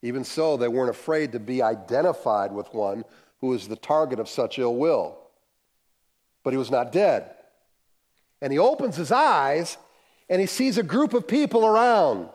Even 0.01 0.23
so, 0.23 0.57
they 0.57 0.67
weren't 0.67 0.89
afraid 0.89 1.31
to 1.33 1.39
be 1.39 1.61
identified 1.61 2.51
with 2.51 2.73
one 2.73 3.03
who 3.39 3.47
was 3.47 3.67
the 3.67 3.75
target 3.75 4.19
of 4.19 4.29
such 4.29 4.57
ill 4.57 4.75
will. 4.75 5.17
But 6.43 6.53
he 6.53 6.57
was 6.57 6.71
not 6.71 6.91
dead. 6.91 7.29
And 8.41 8.51
he 8.51 8.59
opens 8.59 8.95
his 8.95 9.11
eyes 9.11 9.77
and 10.29 10.41
he 10.41 10.47
sees 10.47 10.77
a 10.77 10.83
group 10.83 11.13
of 11.13 11.27
people 11.27 11.65
around, 11.65 12.29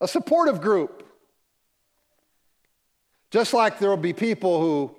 a 0.00 0.08
supportive 0.08 0.60
group. 0.60 1.06
Just 3.30 3.52
like 3.52 3.78
there 3.78 3.90
will 3.90 3.96
be 3.96 4.12
people 4.12 4.60
who 4.60 4.96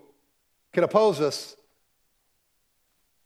can 0.71 0.83
oppose 0.83 1.19
us, 1.19 1.55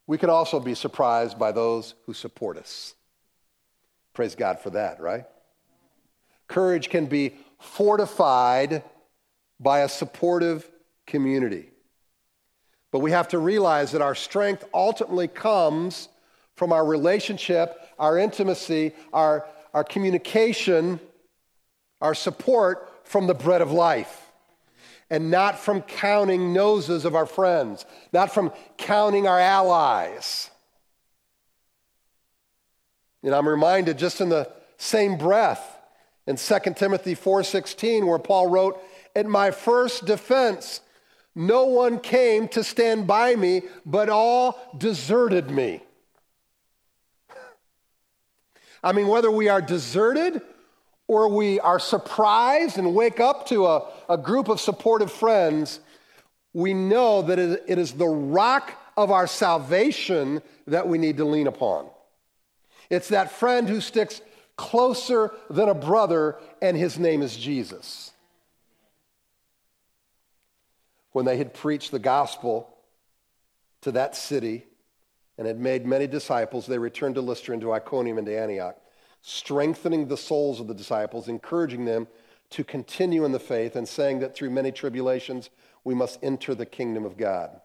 we 0.07 0.17
can 0.17 0.29
also 0.29 0.59
be 0.59 0.73
surprised 0.73 1.37
by 1.37 1.51
those 1.51 1.95
who 2.05 2.13
support 2.13 2.57
us. 2.57 2.95
Praise 4.13 4.35
God 4.35 4.59
for 4.59 4.71
that, 4.71 4.99
right? 4.99 5.25
Courage 6.47 6.89
can 6.89 7.05
be 7.05 7.35
fortified 7.59 8.83
by 9.59 9.79
a 9.79 9.89
supportive 9.89 10.69
community. 11.05 11.69
But 12.91 12.99
we 12.99 13.11
have 13.11 13.27
to 13.29 13.39
realize 13.39 13.91
that 13.91 14.01
our 14.01 14.15
strength 14.15 14.63
ultimately 14.73 15.27
comes 15.27 16.09
from 16.55 16.71
our 16.71 16.85
relationship, 16.85 17.77
our 17.99 18.17
intimacy, 18.17 18.93
our, 19.13 19.45
our 19.73 19.83
communication, 19.83 20.99
our 22.01 22.15
support 22.15 22.89
from 23.03 23.27
the 23.27 23.33
bread 23.33 23.61
of 23.61 23.71
life. 23.71 24.23
and 25.09 25.31
not 25.31 25.57
from 25.57 25.81
counting 25.81 26.53
noses 26.53 27.05
of 27.05 27.15
our 27.15 27.25
friends, 27.25 27.85
not 28.11 28.33
from 28.33 28.51
counting 28.77 29.27
our 29.27 29.39
allies. 29.39 30.49
And 33.23 33.33
I'm 33.33 33.47
reminded 33.47 33.97
just 33.97 34.21
in 34.21 34.29
the 34.29 34.51
same 34.77 35.17
breath 35.17 35.76
in 36.27 36.35
2 36.37 36.75
Timothy 36.75 37.15
4:16 37.15 38.05
where 38.05 38.19
Paul 38.19 38.47
wrote, 38.47 38.79
"At 39.15 39.25
my 39.25 39.51
first 39.51 40.05
defense 40.05 40.81
no 41.33 41.65
one 41.65 41.99
came 41.99 42.47
to 42.49 42.63
stand 42.63 43.07
by 43.07 43.35
me, 43.35 43.63
but 43.85 44.09
all 44.09 44.59
deserted 44.77 45.49
me." 45.49 45.81
I 48.83 48.91
mean, 48.91 49.07
whether 49.07 49.31
we 49.31 49.49
are 49.49 49.61
deserted 49.61 50.41
or 51.07 51.29
we 51.29 51.59
are 51.59 51.79
surprised 51.79 52.77
and 52.77 52.93
wake 52.93 53.19
up 53.19 53.47
to 53.47 53.65
a, 53.65 53.85
a 54.09 54.17
group 54.17 54.49
of 54.49 54.59
supportive 54.59 55.11
friends, 55.11 55.79
we 56.53 56.73
know 56.73 57.21
that 57.21 57.39
it 57.39 57.77
is 57.77 57.93
the 57.93 58.07
rock 58.07 58.73
of 58.97 59.11
our 59.11 59.27
salvation 59.27 60.41
that 60.65 60.87
we 60.87 60.97
need 60.97 61.17
to 61.17 61.25
lean 61.25 61.47
upon. 61.47 61.87
It's 62.89 63.09
that 63.09 63.31
friend 63.31 63.69
who 63.69 63.79
sticks 63.79 64.21
closer 64.57 65.31
than 65.49 65.69
a 65.69 65.73
brother, 65.73 66.35
and 66.61 66.75
his 66.75 66.99
name 66.99 67.21
is 67.21 67.37
Jesus. 67.37 68.11
When 71.11 71.25
they 71.25 71.37
had 71.37 71.53
preached 71.53 71.91
the 71.91 71.99
gospel 71.99 72.75
to 73.81 73.91
that 73.93 74.15
city 74.15 74.65
and 75.37 75.47
had 75.47 75.59
made 75.59 75.85
many 75.85 76.07
disciples, 76.07 76.65
they 76.65 76.79
returned 76.79 77.15
to 77.15 77.21
Lystra 77.21 77.53
and 77.53 77.61
to 77.61 77.71
Iconium 77.71 78.17
and 78.17 78.27
to 78.27 78.37
Antioch, 78.37 78.77
strengthening 79.21 80.07
the 80.07 80.17
souls 80.17 80.59
of 80.59 80.67
the 80.67 80.73
disciples, 80.73 81.27
encouraging 81.27 81.85
them 81.85 82.07
to 82.49 82.63
continue 82.63 83.25
in 83.25 83.31
the 83.31 83.39
faith, 83.39 83.75
and 83.75 83.87
saying 83.87 84.19
that 84.19 84.35
through 84.35 84.49
many 84.49 84.71
tribulations 84.71 85.49
we 85.83 85.93
must 85.93 86.19
enter 86.23 86.55
the 86.55 86.65
kingdom 86.65 87.05
of 87.05 87.17
God. 87.17 87.61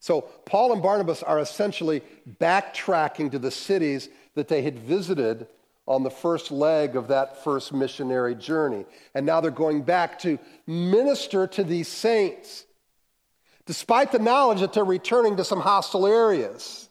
So, 0.00 0.22
Paul 0.44 0.72
and 0.72 0.82
Barnabas 0.82 1.22
are 1.22 1.40
essentially 1.40 2.02
backtracking 2.40 3.30
to 3.32 3.38
the 3.38 3.50
cities 3.50 4.08
that 4.34 4.48
they 4.48 4.62
had 4.62 4.78
visited 4.78 5.48
on 5.86 6.02
the 6.02 6.10
first 6.10 6.50
leg 6.50 6.96
of 6.96 7.08
that 7.08 7.44
first 7.44 7.72
missionary 7.72 8.34
journey. 8.34 8.84
And 9.14 9.24
now 9.24 9.40
they're 9.40 9.50
going 9.50 9.82
back 9.82 10.18
to 10.20 10.38
minister 10.66 11.46
to 11.46 11.64
these 11.64 11.88
saints, 11.88 12.64
despite 13.66 14.12
the 14.12 14.18
knowledge 14.18 14.60
that 14.60 14.72
they're 14.72 14.84
returning 14.84 15.36
to 15.36 15.44
some 15.44 15.60
hostile 15.60 16.06
areas. 16.06 16.88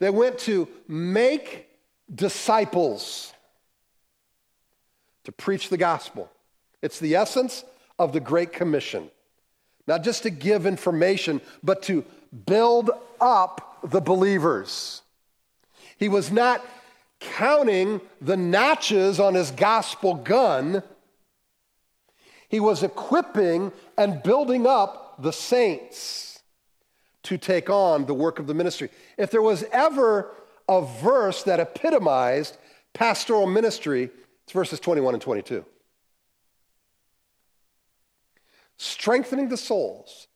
They 0.00 0.10
went 0.10 0.38
to 0.40 0.68
make 0.88 1.68
disciples, 2.12 3.32
to 5.24 5.32
preach 5.32 5.68
the 5.68 5.78
gospel. 5.78 6.30
It's 6.82 6.98
the 6.98 7.14
essence 7.14 7.64
of 7.98 8.12
the 8.12 8.20
Great 8.20 8.52
Commission. 8.52 9.10
Not 9.86 10.02
just 10.02 10.24
to 10.24 10.30
give 10.30 10.66
information, 10.66 11.40
but 11.62 11.82
to 11.84 12.04
build 12.46 12.90
up 13.20 13.78
the 13.84 14.00
believers. 14.00 15.02
He 15.96 16.08
was 16.08 16.32
not 16.32 16.64
counting 17.32 18.00
the 18.20 18.36
notches 18.36 19.18
on 19.18 19.34
his 19.34 19.50
gospel 19.50 20.14
gun, 20.14 20.82
he 22.48 22.60
was 22.60 22.82
equipping 22.82 23.72
and 23.98 24.22
building 24.22 24.66
up 24.66 25.20
the 25.20 25.32
saints 25.32 26.42
to 27.24 27.38
take 27.38 27.70
on 27.70 28.06
the 28.06 28.14
work 28.14 28.38
of 28.38 28.46
the 28.46 28.54
ministry. 28.54 28.90
If 29.16 29.30
there 29.30 29.42
was 29.42 29.64
ever 29.72 30.30
a 30.68 30.82
verse 30.82 31.42
that 31.44 31.60
epitomized 31.60 32.56
pastoral 32.92 33.46
ministry, 33.46 34.10
it's 34.44 34.52
verses 34.52 34.78
21 34.78 35.14
and 35.14 35.22
22. 35.22 35.64
Strengthening 38.76 39.48
the 39.48 39.56
souls, 39.56 40.28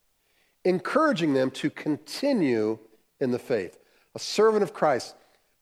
encouraging 0.65 1.33
them 1.33 1.51
to 1.51 1.69
continue 1.69 2.79
in 3.19 3.31
the 3.31 3.39
faith. 3.39 3.77
A 4.15 4.19
servant 4.19 4.63
of 4.63 4.73
Christ 4.73 5.15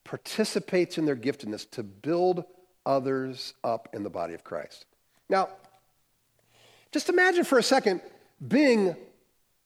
participates 0.08 0.98
in 0.98 1.06
their 1.06 1.16
giftedness 1.16 1.70
to 1.72 1.84
build 1.84 2.46
others 2.86 3.54
up 3.64 3.90
in 3.94 4.04
the 4.04 4.10
body 4.10 4.34
of 4.34 4.44
Christ. 4.44 4.86
Now, 5.30 5.50
just 6.92 7.10
imagine 7.10 7.44
for 7.44 7.58
a 7.58 7.64
second 7.64 8.02
being 8.48 8.96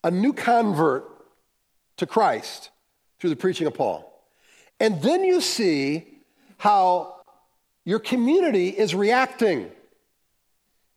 a 0.03 0.09
new 0.09 0.33
convert 0.33 1.05
to 1.97 2.07
Christ 2.07 2.71
through 3.19 3.29
the 3.29 3.35
preaching 3.35 3.67
of 3.67 3.75
Paul. 3.75 4.07
And 4.79 4.99
then 5.03 5.23
you 5.23 5.39
see 5.41 6.07
how 6.57 7.21
your 7.85 7.99
community 7.99 8.69
is 8.69 8.95
reacting. 8.95 9.69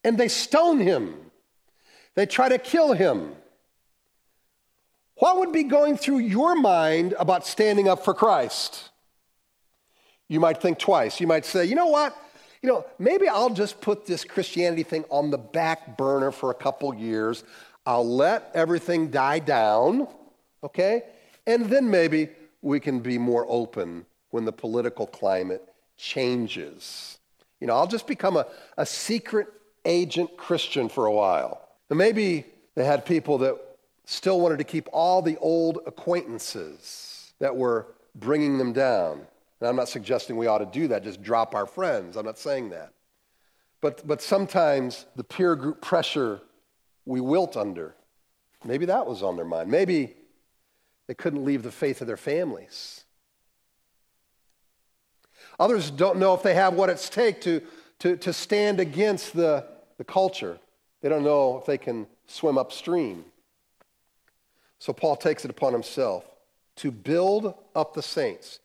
And 0.03 0.16
they 0.16 0.29
stone 0.29 0.81
him, 0.81 1.14
they 2.14 2.25
try 2.27 2.49
to 2.49 2.59
kill 2.59 2.95
him. 2.95 3.33
What 5.16 5.38
would 5.38 5.53
be 5.53 5.64
going 5.64 5.97
through 5.97 6.19
your 6.19 6.57
mind 6.57 7.14
about 7.19 7.47
standing 7.47 7.88
up 7.88 8.05
for 8.05 8.14
Christ? 8.14 8.90
You 10.29 10.41
might 10.41 10.61
think 10.61 10.79
twice. 10.79 11.21
You 11.21 11.27
might 11.27 11.45
say, 11.45 11.65
you 11.65 11.75
know 11.75 11.87
what? 11.87 12.17
You 12.63 12.69
know, 12.71 12.87
maybe 12.99 13.29
I'll 13.29 13.51
just 13.51 13.81
put 13.81 14.07
this 14.07 14.25
Christianity 14.25 14.85
thing 14.85 15.05
on 15.11 15.31
the 15.31 15.39
back 15.39 15.99
burner 15.99 16.31
for 16.31 16.51
a 16.51 16.55
couple 16.55 16.95
years. 16.95 17.45
I'll 17.85 18.09
let 18.09 18.51
everything 18.55 19.11
die 19.11 19.39
down, 19.39 20.09
okay? 20.63 21.03
And 21.47 21.67
then 21.67 21.91
maybe 21.91 22.31
we 22.63 22.81
can 22.81 23.01
be 23.01 23.19
more 23.19 23.45
open 23.49 24.07
when 24.31 24.47
the 24.47 24.53
political 24.53 25.07
climate 25.07 25.63
changes. 25.99 27.19
You 27.61 27.67
know, 27.67 27.75
I'll 27.75 27.87
just 27.87 28.07
become 28.07 28.37
a, 28.37 28.47
a 28.79 28.87
secret 28.87 29.49
agent 29.85 30.37
Christian 30.37 30.89
for 30.89 31.07
a 31.07 31.13
while. 31.13 31.61
And 31.91 31.99
maybe 31.99 32.47
they 32.75 32.85
had 32.85 33.05
people 33.05 33.39
that 33.39 33.59
still 34.07 34.41
wanted 34.41 34.59
to 34.59 34.65
keep 34.65 34.89
all 34.93 35.23
the 35.23 35.37
old 35.39 35.81
acquaintances 35.87 37.33
that 37.39 37.55
were 37.55 37.87
bringing 38.15 38.59
them 38.59 38.73
down. 38.73 39.27
And 39.61 39.69
I'm 39.69 39.77
not 39.77 39.88
suggesting 39.88 40.37
we 40.37 40.47
ought 40.47 40.59
to 40.59 40.67
do 40.67 40.88
that, 40.88 41.05
just 41.05 41.23
drop 41.23 41.55
our 41.55 41.67
friends. 41.67 42.17
I'm 42.17 42.27
not 42.27 42.38
saying 42.38 42.71
that. 42.71 42.93
But, 43.81 44.07
but 44.07 44.23
sometimes 44.23 45.07
the 45.17 45.25
peer 45.25 45.55
group 45.57 45.81
pressure 45.81 46.40
we 47.05 47.21
wilt 47.21 47.57
under, 47.57 47.95
maybe 48.64 48.87
that 48.87 49.07
was 49.07 49.23
on 49.23 49.37
their 49.37 49.45
mind. 49.45 49.71
Maybe 49.71 50.14
they 51.07 51.14
couldn't 51.14 51.45
leave 51.45 51.62
the 51.62 51.71
faith 51.71 52.01
of 52.01 52.07
their 52.07 52.17
families. 52.17 53.05
Others 55.61 55.90
don't 55.90 56.19
know 56.19 56.35
if 56.35 56.43
they 56.43 56.55
have 56.55 56.75
what 56.75 56.90
it's 56.90 57.09
take 57.09 57.40
to, 57.43 57.61
to, 58.01 58.17
to 58.17 58.33
stand 58.33 58.81
against 58.81 59.35
the, 59.35 59.67
the 59.99 60.05
culture. 60.05 60.59
They 61.01 61.09
don't 61.09 61.23
know 61.23 61.59
if 61.59 61.67
they 61.67 61.79
can 61.79 62.07
swim 62.27 62.59
upstream. 62.59 63.25
So 64.79 64.93
Paul 64.93 65.17
takes 65.17 65.45
it 65.45 65.51
upon 65.51 65.73
himself 65.73 66.25
to 66.77 66.90
build 66.90 67.55
up 67.75 67.95
the 67.95 68.03
saints 68.03 68.61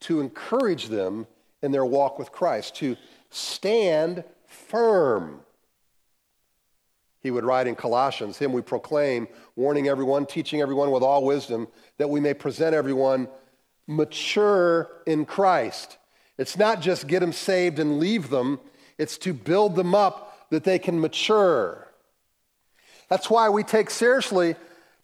to 0.00 0.20
encourage 0.20 0.88
them 0.88 1.26
in 1.62 1.72
their 1.72 1.84
walk 1.84 2.18
with 2.18 2.32
Christ, 2.32 2.76
to 2.76 2.96
stand 3.30 4.24
firm. 4.46 5.40
He 7.20 7.30
would 7.30 7.44
write 7.44 7.66
in 7.66 7.74
Colossians, 7.74 8.38
Him 8.38 8.52
we 8.52 8.62
proclaim, 8.62 9.28
warning 9.56 9.88
everyone, 9.88 10.24
teaching 10.24 10.60
everyone 10.60 10.90
with 10.90 11.02
all 11.02 11.24
wisdom, 11.24 11.68
that 11.98 12.08
we 12.08 12.20
may 12.20 12.34
present 12.34 12.74
everyone 12.74 13.28
mature 13.86 14.88
in 15.06 15.24
Christ. 15.24 15.98
It's 16.36 16.56
not 16.56 16.80
just 16.80 17.08
get 17.08 17.20
them 17.20 17.32
saved 17.32 17.78
and 17.78 17.98
leave 17.98 18.30
them, 18.30 18.60
it's 18.98 19.18
to 19.18 19.32
build 19.32 19.74
them 19.74 19.94
up 19.94 20.48
that 20.50 20.64
they 20.64 20.78
can 20.78 21.00
mature. 21.00 21.88
That's 23.08 23.28
why 23.28 23.48
we 23.48 23.64
take 23.64 23.90
seriously 23.90 24.54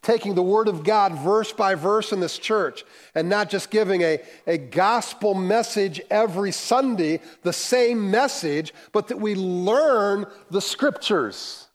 taking 0.04 0.34
the 0.34 0.42
Word 0.42 0.68
of 0.68 0.84
God 0.84 1.18
verse 1.18 1.52
by 1.52 1.74
verse 1.74 2.12
in 2.12 2.20
this 2.20 2.38
church 2.38 2.84
and 3.14 3.28
not 3.28 3.50
just 3.50 3.70
giving 3.70 4.02
a, 4.02 4.20
a 4.46 4.58
gospel 4.58 5.34
message 5.34 6.00
every 6.10 6.52
Sunday, 6.52 7.20
the 7.42 7.52
same 7.52 8.10
message, 8.10 8.72
but 8.92 9.08
that 9.08 9.18
we 9.18 9.34
learn 9.34 10.26
the 10.50 10.60
Scriptures 10.60 11.66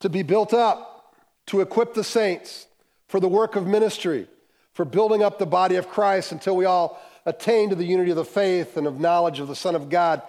to 0.00 0.08
be 0.08 0.22
built 0.22 0.52
up, 0.52 1.14
to 1.46 1.60
equip 1.60 1.94
the 1.94 2.04
saints 2.04 2.66
for 3.08 3.18
the 3.18 3.28
work 3.28 3.56
of 3.56 3.66
ministry, 3.66 4.28
for 4.72 4.84
building 4.84 5.22
up 5.22 5.38
the 5.38 5.46
body 5.46 5.76
of 5.76 5.88
Christ 5.88 6.32
until 6.32 6.54
we 6.54 6.66
all 6.66 7.00
attain 7.24 7.70
to 7.70 7.74
the 7.74 7.84
unity 7.84 8.10
of 8.10 8.16
the 8.16 8.24
faith 8.24 8.76
and 8.76 8.86
of 8.86 9.00
knowledge 9.00 9.40
of 9.40 9.48
the 9.48 9.56
Son 9.56 9.74
of 9.74 9.88
God, 9.88 10.22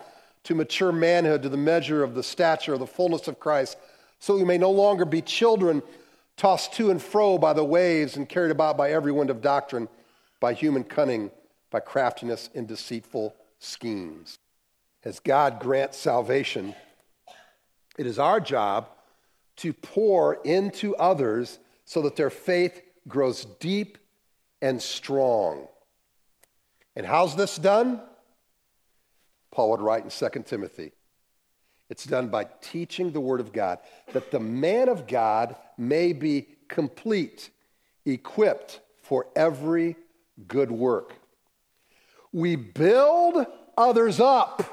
to 0.43 0.55
mature 0.55 0.93
manhood, 0.93 1.43
to 1.43 1.49
the 1.49 1.57
measure 1.57 2.03
of 2.03 2.15
the 2.15 2.23
stature 2.23 2.73
of 2.73 2.79
the 2.79 2.87
fullness 2.87 3.27
of 3.27 3.39
Christ, 3.39 3.77
so 4.19 4.35
we 4.35 4.45
may 4.45 4.57
no 4.57 4.71
longer 4.71 5.05
be 5.05 5.21
children 5.21 5.83
tossed 6.37 6.73
to 6.73 6.91
and 6.91 7.01
fro 7.01 7.37
by 7.37 7.51
the 7.51 7.65
waves 7.65 8.15
and 8.15 8.29
carried 8.29 8.51
about 8.51 8.77
by 8.77 8.91
every 8.91 9.11
wind 9.11 9.29
of 9.29 9.41
doctrine, 9.41 9.89
by 10.39 10.53
human 10.53 10.83
cunning, 10.83 11.31
by 11.71 11.79
craftiness 11.79 12.49
and 12.55 12.67
deceitful 12.67 13.35
schemes. 13.59 14.37
As 15.03 15.19
God 15.19 15.59
grants 15.59 15.97
salvation, 15.97 16.75
it 17.97 18.05
is 18.05 18.19
our 18.19 18.39
job 18.39 18.87
to 19.57 19.73
pour 19.73 20.35
into 20.43 20.95
others 20.95 21.59
so 21.85 22.01
that 22.03 22.15
their 22.15 22.29
faith 22.29 22.81
grows 23.07 23.45
deep 23.59 23.97
and 24.61 24.81
strong. 24.81 25.67
And 26.95 27.05
how's 27.05 27.35
this 27.35 27.55
done? 27.57 28.01
Paul 29.51 29.71
would 29.71 29.81
write 29.81 30.03
in 30.03 30.09
2 30.09 30.43
Timothy 30.43 30.91
It's 31.89 32.05
done 32.05 32.27
by 32.27 32.47
teaching 32.61 33.11
the 33.11 33.19
Word 33.19 33.39
of 33.39 33.53
God, 33.53 33.79
that 34.13 34.31
the 34.31 34.39
man 34.39 34.89
of 34.89 35.07
God 35.07 35.55
may 35.77 36.13
be 36.13 36.47
complete, 36.67 37.49
equipped 38.05 38.81
for 39.01 39.27
every 39.35 39.95
good 40.47 40.71
work. 40.71 41.13
We 42.33 42.55
build 42.55 43.45
others 43.77 44.19
up 44.19 44.63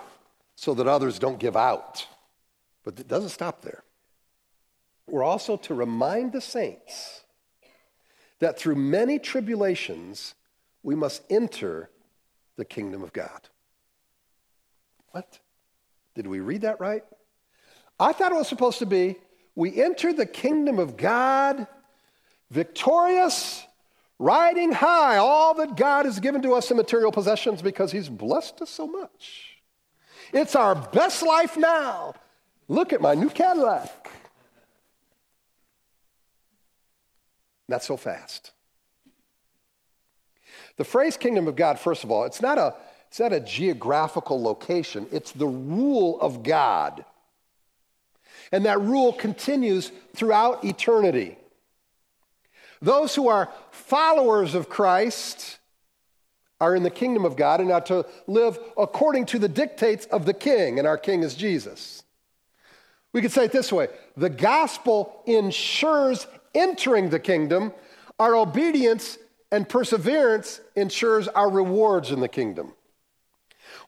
so 0.56 0.74
that 0.74 0.88
others 0.88 1.18
don't 1.18 1.38
give 1.38 1.56
out. 1.56 2.06
But 2.82 2.98
it 2.98 3.08
doesn't 3.08 3.30
stop 3.30 3.62
there. 3.62 3.84
We're 5.06 5.22
also 5.22 5.56
to 5.58 5.74
remind 5.74 6.32
the 6.32 6.40
saints 6.40 7.22
that 8.40 8.58
through 8.58 8.76
many 8.76 9.18
tribulations, 9.18 10.34
we 10.82 10.94
must 10.94 11.22
enter 11.30 11.90
the 12.56 12.64
kingdom 12.64 13.02
of 13.02 13.12
God. 13.12 13.48
What? 15.10 15.38
Did 16.14 16.26
we 16.26 16.40
read 16.40 16.62
that 16.62 16.80
right? 16.80 17.04
I 17.98 18.12
thought 18.12 18.32
it 18.32 18.36
was 18.36 18.48
supposed 18.48 18.78
to 18.80 18.86
be 18.86 19.16
we 19.54 19.80
enter 19.80 20.12
the 20.12 20.26
kingdom 20.26 20.78
of 20.78 20.96
God 20.96 21.66
victorious, 22.50 23.66
riding 24.18 24.72
high 24.72 25.16
all 25.16 25.54
that 25.54 25.76
God 25.76 26.06
has 26.06 26.20
given 26.20 26.42
to 26.42 26.54
us 26.54 26.70
in 26.70 26.76
material 26.76 27.12
possessions 27.12 27.62
because 27.62 27.92
He's 27.92 28.08
blessed 28.08 28.62
us 28.62 28.70
so 28.70 28.86
much. 28.86 29.58
It's 30.32 30.56
our 30.56 30.74
best 30.74 31.22
life 31.22 31.56
now. 31.56 32.14
Look 32.68 32.92
at 32.92 33.00
my 33.00 33.14
new 33.14 33.28
Cadillac. 33.28 34.10
Not 37.68 37.82
so 37.82 37.96
fast. 37.96 38.52
The 40.76 40.84
phrase 40.84 41.16
kingdom 41.16 41.46
of 41.46 41.56
God, 41.56 41.78
first 41.78 42.04
of 42.04 42.10
all, 42.10 42.24
it's 42.24 42.42
not 42.42 42.58
a, 42.58 42.74
it's 43.14 43.20
not 43.20 43.32
a 43.32 43.38
geographical 43.38 44.42
location, 44.42 45.06
it's 45.12 45.30
the 45.30 45.46
rule 45.46 46.20
of 46.20 46.42
God. 46.42 47.04
And 48.50 48.64
that 48.64 48.80
rule 48.80 49.12
continues 49.12 49.92
throughout 50.16 50.64
eternity. 50.64 51.38
Those 52.82 53.14
who 53.14 53.28
are 53.28 53.52
followers 53.70 54.56
of 54.56 54.68
Christ 54.68 55.60
are 56.60 56.74
in 56.74 56.82
the 56.82 56.90
kingdom 56.90 57.24
of 57.24 57.36
God 57.36 57.60
and 57.60 57.70
are 57.70 57.82
to 57.82 58.04
live 58.26 58.58
according 58.76 59.26
to 59.26 59.38
the 59.38 59.48
dictates 59.48 60.06
of 60.06 60.26
the 60.26 60.34
king, 60.34 60.80
and 60.80 60.88
our 60.88 60.98
king 60.98 61.22
is 61.22 61.36
Jesus. 61.36 62.02
We 63.12 63.22
could 63.22 63.30
say 63.30 63.44
it 63.44 63.52
this 63.52 63.72
way 63.72 63.90
the 64.16 64.28
gospel 64.28 65.22
ensures 65.26 66.26
entering 66.52 67.10
the 67.10 67.20
kingdom, 67.20 67.74
our 68.18 68.34
obedience 68.34 69.18
and 69.52 69.68
perseverance 69.68 70.60
ensures 70.74 71.28
our 71.28 71.48
rewards 71.48 72.10
in 72.10 72.18
the 72.18 72.26
kingdom. 72.26 72.72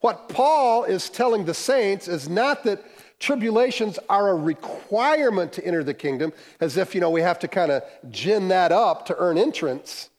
What 0.01 0.29
Paul 0.29 0.85
is 0.85 1.09
telling 1.11 1.45
the 1.45 1.55
saints 1.55 2.09
is 2.09 2.29
not 2.29 2.65
that 2.65 2.85
tribulations 3.19 3.99
are 4.09 4.31
a 4.31 4.35
requirement 4.35 5.53
to 5.55 5.65
enter 5.65 5.83
the 5.83 5.95
kingdom, 5.95 6.33
as 6.61 6.77
if, 6.77 6.95
you 6.95 7.01
know, 7.01 7.11
we 7.11 7.23
have 7.23 7.39
to 7.41 7.49
kind 7.49 7.73
of 7.73 7.83
gin 8.11 8.49
that 8.49 8.73
up 8.73 9.07
to 9.07 9.17
earn 9.17 9.39
entrance. 9.39 10.11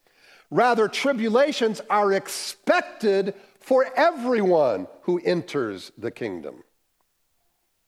Rather, 0.50 0.88
tribulations 0.88 1.82
are 1.90 2.13
expected 2.13 3.34
for 3.60 3.86
everyone 3.96 4.88
who 5.02 5.20
enters 5.20 5.92
the 5.98 6.10
kingdom. 6.10 6.63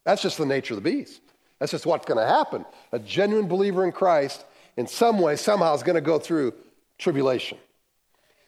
That's 0.03 0.21
just 0.21 0.37
the 0.37 0.45
nature 0.45 0.75
of 0.75 0.83
the 0.83 0.89
beast. 0.89 1.21
That's 1.57 1.71
just 1.71 1.85
what's 1.85 2.05
going 2.05 2.19
to 2.19 2.25
happen. 2.25 2.65
A 2.91 2.99
genuine 2.99 3.47
believer 3.47 3.83
in 3.83 3.91
Christ, 3.91 4.45
in 4.77 4.87
some 4.87 5.19
way, 5.19 5.35
somehow, 5.35 5.73
is 5.73 5.83
going 5.83 5.95
to 5.95 6.01
go 6.01 6.19
through 6.19 6.53
tribulation. 6.97 7.57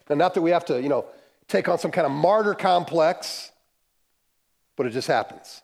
And 0.10 0.20
not 0.20 0.34
that 0.34 0.42
we 0.42 0.52
have 0.52 0.66
to, 0.66 0.82
you 0.82 0.90
know, 0.90 1.06
take 1.52 1.68
on 1.68 1.78
some 1.78 1.92
kind 1.92 2.06
of 2.06 2.12
martyr 2.12 2.54
complex, 2.54 3.52
but 4.76 4.86
it 4.86 4.92
just 4.92 5.08
happens. 5.08 5.62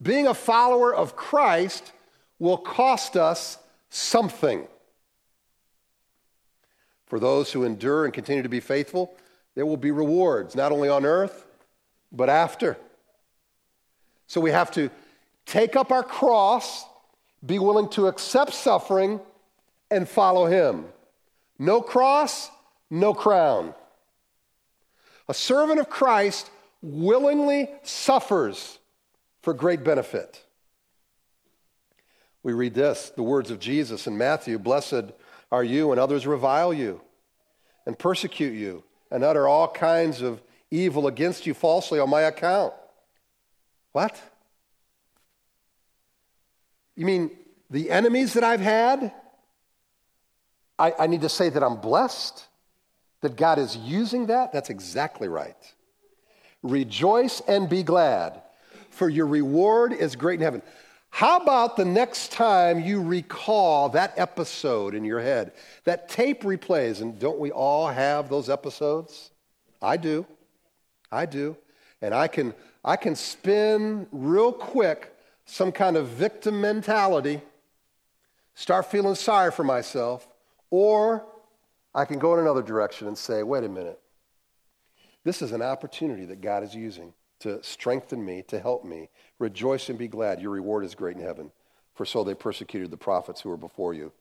Being 0.00 0.26
a 0.26 0.34
follower 0.34 0.94
of 0.94 1.16
Christ 1.16 1.92
will 2.38 2.58
cost 2.58 3.16
us 3.16 3.58
something. 3.88 4.66
For 7.06 7.20
those 7.20 7.52
who 7.52 7.64
endure 7.64 8.04
and 8.04 8.12
continue 8.12 8.42
to 8.42 8.48
be 8.48 8.60
faithful, 8.60 9.14
there 9.54 9.66
will 9.66 9.76
be 9.76 9.90
rewards, 9.90 10.54
not 10.54 10.72
only 10.72 10.88
on 10.88 11.04
earth, 11.04 11.44
but 12.10 12.28
after. 12.28 12.76
So 14.26 14.40
we 14.40 14.50
have 14.50 14.70
to 14.72 14.90
take 15.46 15.76
up 15.76 15.92
our 15.92 16.02
cross, 16.02 16.84
be 17.44 17.58
willing 17.58 17.88
to 17.90 18.06
accept 18.06 18.52
suffering, 18.54 19.20
and 19.90 20.08
follow 20.08 20.46
Him. 20.46 20.86
No 21.58 21.80
cross, 21.80 22.50
no 22.90 23.14
crown. 23.14 23.74
A 25.28 25.34
servant 25.34 25.80
of 25.80 25.88
Christ 25.88 26.50
willingly 26.82 27.70
suffers 27.82 28.78
for 29.42 29.54
great 29.54 29.84
benefit. 29.84 30.44
We 32.42 32.52
read 32.52 32.74
this 32.74 33.10
the 33.14 33.22
words 33.22 33.50
of 33.50 33.60
Jesus 33.60 34.06
in 34.06 34.18
Matthew 34.18 34.58
Blessed 34.58 35.12
are 35.50 35.64
you, 35.64 35.90
and 35.92 36.00
others 36.00 36.26
revile 36.26 36.72
you, 36.72 37.00
and 37.86 37.98
persecute 37.98 38.54
you, 38.54 38.82
and 39.10 39.22
utter 39.22 39.46
all 39.46 39.68
kinds 39.68 40.22
of 40.22 40.42
evil 40.70 41.06
against 41.06 41.46
you 41.46 41.52
falsely 41.52 42.00
on 42.00 42.08
my 42.08 42.22
account. 42.22 42.72
What? 43.92 44.20
You 46.96 47.06
mean 47.06 47.30
the 47.70 47.90
enemies 47.90 48.34
that 48.34 48.44
I've 48.44 48.60
had? 48.60 49.12
I, 50.78 50.94
I 51.00 51.06
need 51.06 51.20
to 51.20 51.28
say 51.28 51.48
that 51.50 51.62
I'm 51.62 51.76
blessed, 51.76 52.44
that 53.22 53.36
God 53.36 53.58
is 53.58 53.76
using 53.76 54.26
that. 54.26 54.52
That's 54.52 54.70
exactly 54.70 55.28
right. 55.28 55.56
Rejoice 56.62 57.40
and 57.48 57.68
be 57.68 57.82
glad, 57.82 58.42
for 58.90 59.08
your 59.08 59.26
reward 59.26 59.92
is 59.92 60.14
great 60.14 60.38
in 60.38 60.44
heaven. 60.44 60.62
How 61.10 61.40
about 61.40 61.76
the 61.76 61.84
next 61.84 62.32
time 62.32 62.80
you 62.80 63.02
recall 63.02 63.90
that 63.90 64.14
episode 64.16 64.94
in 64.94 65.04
your 65.04 65.20
head? 65.20 65.52
That 65.84 66.08
tape 66.08 66.42
replays, 66.42 67.00
and 67.00 67.18
don't 67.18 67.38
we 67.38 67.50
all 67.50 67.88
have 67.88 68.28
those 68.28 68.48
episodes? 68.48 69.30
I 69.80 69.96
do. 69.96 70.24
I 71.10 71.26
do. 71.26 71.56
And 72.00 72.14
I 72.14 72.28
can, 72.28 72.54
I 72.84 72.96
can 72.96 73.14
spin 73.14 74.06
real 74.10 74.52
quick 74.52 75.14
some 75.44 75.70
kind 75.70 75.96
of 75.96 76.08
victim 76.08 76.60
mentality, 76.60 77.42
start 78.54 78.86
feeling 78.86 79.14
sorry 79.14 79.50
for 79.52 79.64
myself, 79.64 80.26
or 80.70 81.26
I 81.94 82.04
can 82.04 82.18
go 82.18 82.34
in 82.34 82.40
another 82.40 82.62
direction 82.62 83.06
and 83.06 83.16
say, 83.16 83.42
wait 83.42 83.64
a 83.64 83.68
minute. 83.68 84.00
This 85.24 85.42
is 85.42 85.52
an 85.52 85.62
opportunity 85.62 86.24
that 86.26 86.40
God 86.40 86.62
is 86.62 86.74
using 86.74 87.12
to 87.40 87.62
strengthen 87.62 88.24
me, 88.24 88.42
to 88.48 88.58
help 88.58 88.84
me. 88.84 89.08
Rejoice 89.38 89.88
and 89.88 89.98
be 89.98 90.08
glad. 90.08 90.40
Your 90.40 90.50
reward 90.50 90.84
is 90.84 90.94
great 90.94 91.16
in 91.16 91.22
heaven. 91.22 91.50
For 91.94 92.04
so 92.04 92.24
they 92.24 92.34
persecuted 92.34 92.90
the 92.90 92.96
prophets 92.96 93.40
who 93.40 93.48
were 93.48 93.56
before 93.56 93.94
you. 93.94 94.12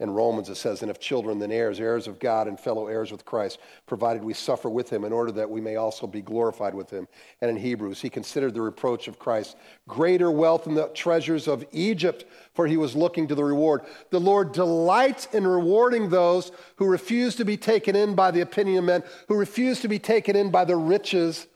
In 0.00 0.10
Romans, 0.10 0.48
it 0.48 0.56
says, 0.56 0.82
And 0.82 0.90
if 0.90 0.98
children, 0.98 1.38
then 1.38 1.52
heirs, 1.52 1.78
heirs 1.78 2.08
of 2.08 2.18
God 2.18 2.48
and 2.48 2.58
fellow 2.58 2.88
heirs 2.88 3.12
with 3.12 3.24
Christ, 3.24 3.60
provided 3.86 4.24
we 4.24 4.34
suffer 4.34 4.68
with 4.68 4.90
him 4.90 5.04
in 5.04 5.12
order 5.12 5.30
that 5.32 5.48
we 5.48 5.60
may 5.60 5.76
also 5.76 6.08
be 6.08 6.20
glorified 6.20 6.74
with 6.74 6.90
him. 6.90 7.06
And 7.40 7.48
in 7.48 7.56
Hebrews, 7.56 8.00
he 8.00 8.10
considered 8.10 8.54
the 8.54 8.60
reproach 8.60 9.06
of 9.06 9.20
Christ 9.20 9.56
greater 9.86 10.32
wealth 10.32 10.64
than 10.64 10.74
the 10.74 10.88
treasures 10.88 11.46
of 11.46 11.64
Egypt, 11.70 12.24
for 12.54 12.66
he 12.66 12.76
was 12.76 12.96
looking 12.96 13.28
to 13.28 13.36
the 13.36 13.44
reward. 13.44 13.82
The 14.10 14.18
Lord 14.18 14.50
delights 14.50 15.26
in 15.32 15.46
rewarding 15.46 16.08
those 16.08 16.50
who 16.74 16.86
refuse 16.86 17.36
to 17.36 17.44
be 17.44 17.56
taken 17.56 17.94
in 17.94 18.16
by 18.16 18.32
the 18.32 18.40
opinion 18.40 18.78
of 18.78 18.84
men, 18.84 19.04
who 19.28 19.36
refuse 19.36 19.80
to 19.82 19.88
be 19.88 20.00
taken 20.00 20.34
in 20.34 20.50
by 20.50 20.64
the 20.64 20.76
riches 20.76 21.46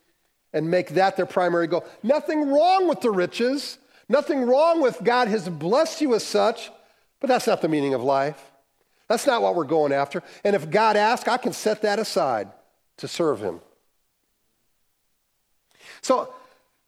and 0.53 0.71
make 0.71 0.91
that 0.91 1.17
their 1.17 1.27
primary 1.27 1.67
goal. 1.67 1.85
Nothing 2.05 2.49
wrong 2.49 2.89
with 2.89 3.01
the 3.01 3.11
riches, 3.11 3.79
nothing 4.09 4.43
wrong 4.43 4.81
with 4.81 5.03
God 5.03 5.27
has 5.27 5.49
blessed 5.49 6.01
you 6.01 6.15
as 6.15 6.25
such. 6.25 6.71
But 7.21 7.29
that's 7.29 7.47
not 7.47 7.61
the 7.63 7.69
meaning 7.69 7.95
of 7.95 8.03
life. 8.03 8.53
That's 9.09 9.27
not 9.27 9.43
what 9.43 9.55
we're 9.55 9.65
going 9.65 9.93
after. 9.93 10.23
And 10.45 10.55
if 10.55 10.71
God 10.71 10.97
asks, 10.97 11.29
I 11.29 11.39
can 11.39 11.53
set 11.53 11.83
that 11.83 11.99
aside 11.99 12.49
to 12.99 13.09
serve 13.09 13.41
Him. 13.41 13.61
So, 16.03 16.33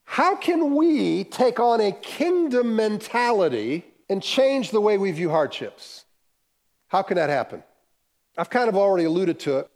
how 0.04 0.36
can 0.36 0.74
we 0.74 1.24
take 1.24 1.60
on 1.60 1.80
a 1.80 1.92
kingdom 1.92 2.76
mentality 2.76 3.84
and 4.08 4.22
change 4.22 4.70
the 4.70 4.80
way 4.80 4.98
we 4.98 5.12
view 5.12 5.30
hardships? 5.30 6.04
How 6.88 7.02
can 7.02 7.16
that 7.16 7.30
happen? 7.30 7.62
I've 8.36 8.50
kind 8.50 8.68
of 8.68 8.76
already 8.76 9.04
alluded 9.04 9.38
to 9.40 9.58
it, 9.58 9.70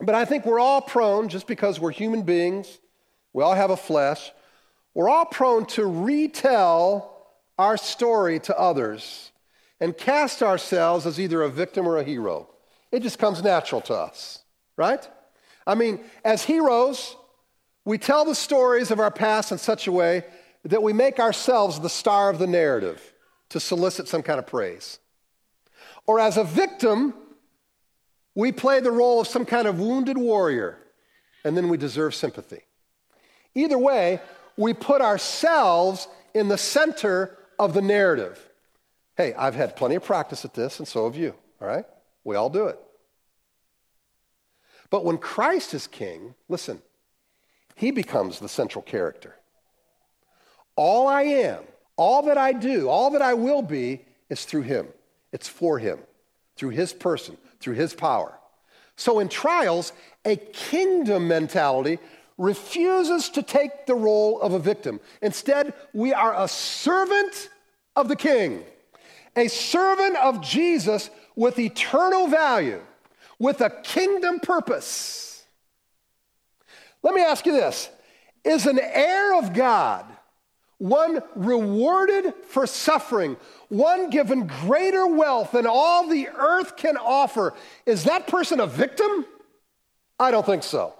but 0.00 0.14
I 0.14 0.24
think 0.24 0.44
we're 0.44 0.60
all 0.60 0.80
prone, 0.80 1.28
just 1.28 1.46
because 1.46 1.78
we're 1.78 1.92
human 1.92 2.22
beings, 2.22 2.78
we 3.32 3.42
all 3.42 3.54
have 3.54 3.70
a 3.70 3.76
flesh, 3.76 4.32
we're 4.94 5.08
all 5.08 5.24
prone 5.24 5.66
to 5.66 5.86
retell 5.86 7.28
our 7.58 7.76
story 7.76 8.40
to 8.40 8.58
others 8.58 9.31
and 9.82 9.98
cast 9.98 10.44
ourselves 10.44 11.06
as 11.06 11.18
either 11.18 11.42
a 11.42 11.50
victim 11.50 11.88
or 11.88 11.98
a 11.98 12.04
hero. 12.04 12.48
It 12.92 13.02
just 13.02 13.18
comes 13.18 13.42
natural 13.42 13.80
to 13.82 13.94
us, 13.94 14.38
right? 14.76 15.06
I 15.66 15.74
mean, 15.74 15.98
as 16.24 16.44
heroes, 16.44 17.16
we 17.84 17.98
tell 17.98 18.24
the 18.24 18.36
stories 18.36 18.92
of 18.92 19.00
our 19.00 19.10
past 19.10 19.50
in 19.50 19.58
such 19.58 19.88
a 19.88 19.92
way 19.92 20.22
that 20.64 20.84
we 20.84 20.92
make 20.92 21.18
ourselves 21.18 21.80
the 21.80 21.88
star 21.88 22.30
of 22.30 22.38
the 22.38 22.46
narrative 22.46 23.12
to 23.48 23.58
solicit 23.58 24.06
some 24.06 24.22
kind 24.22 24.38
of 24.38 24.46
praise. 24.46 25.00
Or 26.06 26.20
as 26.20 26.36
a 26.36 26.44
victim, 26.44 27.12
we 28.36 28.52
play 28.52 28.78
the 28.78 28.92
role 28.92 29.20
of 29.20 29.26
some 29.26 29.44
kind 29.44 29.66
of 29.66 29.80
wounded 29.80 30.16
warrior 30.16 30.78
and 31.44 31.56
then 31.56 31.68
we 31.68 31.76
deserve 31.76 32.14
sympathy. 32.14 32.60
Either 33.56 33.78
way, 33.78 34.20
we 34.56 34.74
put 34.74 35.02
ourselves 35.02 36.06
in 36.34 36.46
the 36.46 36.56
center 36.56 37.36
of 37.58 37.74
the 37.74 37.82
narrative. 37.82 38.48
Hey, 39.16 39.34
I've 39.34 39.54
had 39.54 39.76
plenty 39.76 39.94
of 39.94 40.04
practice 40.04 40.44
at 40.44 40.54
this, 40.54 40.78
and 40.78 40.88
so 40.88 41.04
have 41.04 41.16
you, 41.16 41.34
all 41.60 41.68
right? 41.68 41.84
We 42.24 42.36
all 42.36 42.50
do 42.50 42.66
it. 42.66 42.78
But 44.90 45.04
when 45.04 45.18
Christ 45.18 45.74
is 45.74 45.86
king, 45.86 46.34
listen, 46.48 46.82
he 47.74 47.90
becomes 47.90 48.38
the 48.38 48.48
central 48.48 48.82
character. 48.82 49.34
All 50.76 51.06
I 51.08 51.22
am, 51.22 51.62
all 51.96 52.22
that 52.24 52.38
I 52.38 52.52
do, 52.52 52.88
all 52.88 53.10
that 53.10 53.22
I 53.22 53.34
will 53.34 53.62
be 53.62 54.04
is 54.28 54.44
through 54.44 54.62
him. 54.62 54.88
It's 55.32 55.48
for 55.48 55.78
him, 55.78 55.98
through 56.56 56.70
his 56.70 56.92
person, 56.92 57.36
through 57.60 57.74
his 57.74 57.94
power. 57.94 58.38
So 58.96 59.18
in 59.18 59.28
trials, 59.28 59.92
a 60.24 60.36
kingdom 60.36 61.28
mentality 61.28 61.98
refuses 62.38 63.28
to 63.30 63.42
take 63.42 63.86
the 63.86 63.94
role 63.94 64.40
of 64.40 64.52
a 64.52 64.58
victim. 64.58 65.00
Instead, 65.20 65.74
we 65.92 66.12
are 66.12 66.34
a 66.36 66.48
servant 66.48 67.50
of 67.96 68.08
the 68.08 68.16
king, 68.16 68.64
a 69.36 69.48
servant 69.48 70.16
of 70.16 70.42
Jesus 70.42 71.10
with 71.34 71.58
eternal 71.58 72.26
value, 72.26 72.82
with 73.38 73.60
a 73.60 73.70
kingdom 73.70 74.40
purpose. 74.40 75.44
Let 77.02 77.14
me 77.14 77.22
ask 77.22 77.46
you 77.46 77.52
this 77.52 77.88
Is 78.44 78.66
an 78.66 78.78
heir 78.80 79.34
of 79.38 79.52
God 79.52 80.06
one 80.82 81.22
rewarded 81.36 82.34
for 82.48 82.66
suffering, 82.66 83.36
one 83.68 84.10
given 84.10 84.48
greater 84.48 85.06
wealth 85.06 85.52
than 85.52 85.64
all 85.64 86.08
the 86.08 86.28
earth 86.28 86.76
can 86.76 86.96
offer, 86.96 87.54
is 87.86 88.02
that 88.02 88.26
person 88.26 88.58
a 88.58 88.66
victim? 88.66 89.24
I 90.18 90.32
don't 90.32 90.44
think 90.44 90.64
so. 90.64 90.94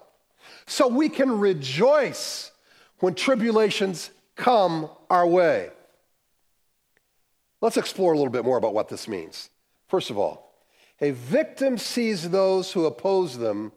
So 0.66 0.86
we 0.86 1.08
can 1.08 1.40
rejoice 1.40 2.52
when 3.00 3.16
tribulations 3.16 4.12
come 4.36 4.88
our 5.10 5.26
way. 5.26 5.70
Let's 7.62 7.76
explore 7.76 8.12
a 8.12 8.16
little 8.16 8.32
bit 8.32 8.44
more 8.44 8.58
about 8.58 8.74
what 8.74 8.88
this 8.88 9.06
means. 9.06 9.48
First 9.86 10.10
of 10.10 10.18
all, 10.18 10.52
a 11.00 11.12
victim 11.12 11.78
sees 11.78 12.28
those 12.28 12.72
who 12.72 12.84
oppose 12.84 13.38
them 13.38 13.72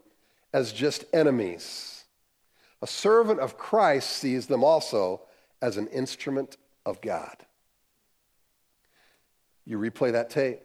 as 0.52 0.72
just 0.72 1.04
enemies. 1.12 2.04
A 2.82 2.86
servant 2.86 3.38
of 3.38 3.56
Christ 3.56 4.10
sees 4.10 4.46
them 4.46 4.64
also 4.64 5.22
as 5.62 5.76
an 5.76 5.86
instrument 5.86 6.56
of 6.84 7.00
God. 7.00 7.36
You 9.64 9.78
replay 9.78 10.12
that 10.12 10.30
tape, 10.30 10.60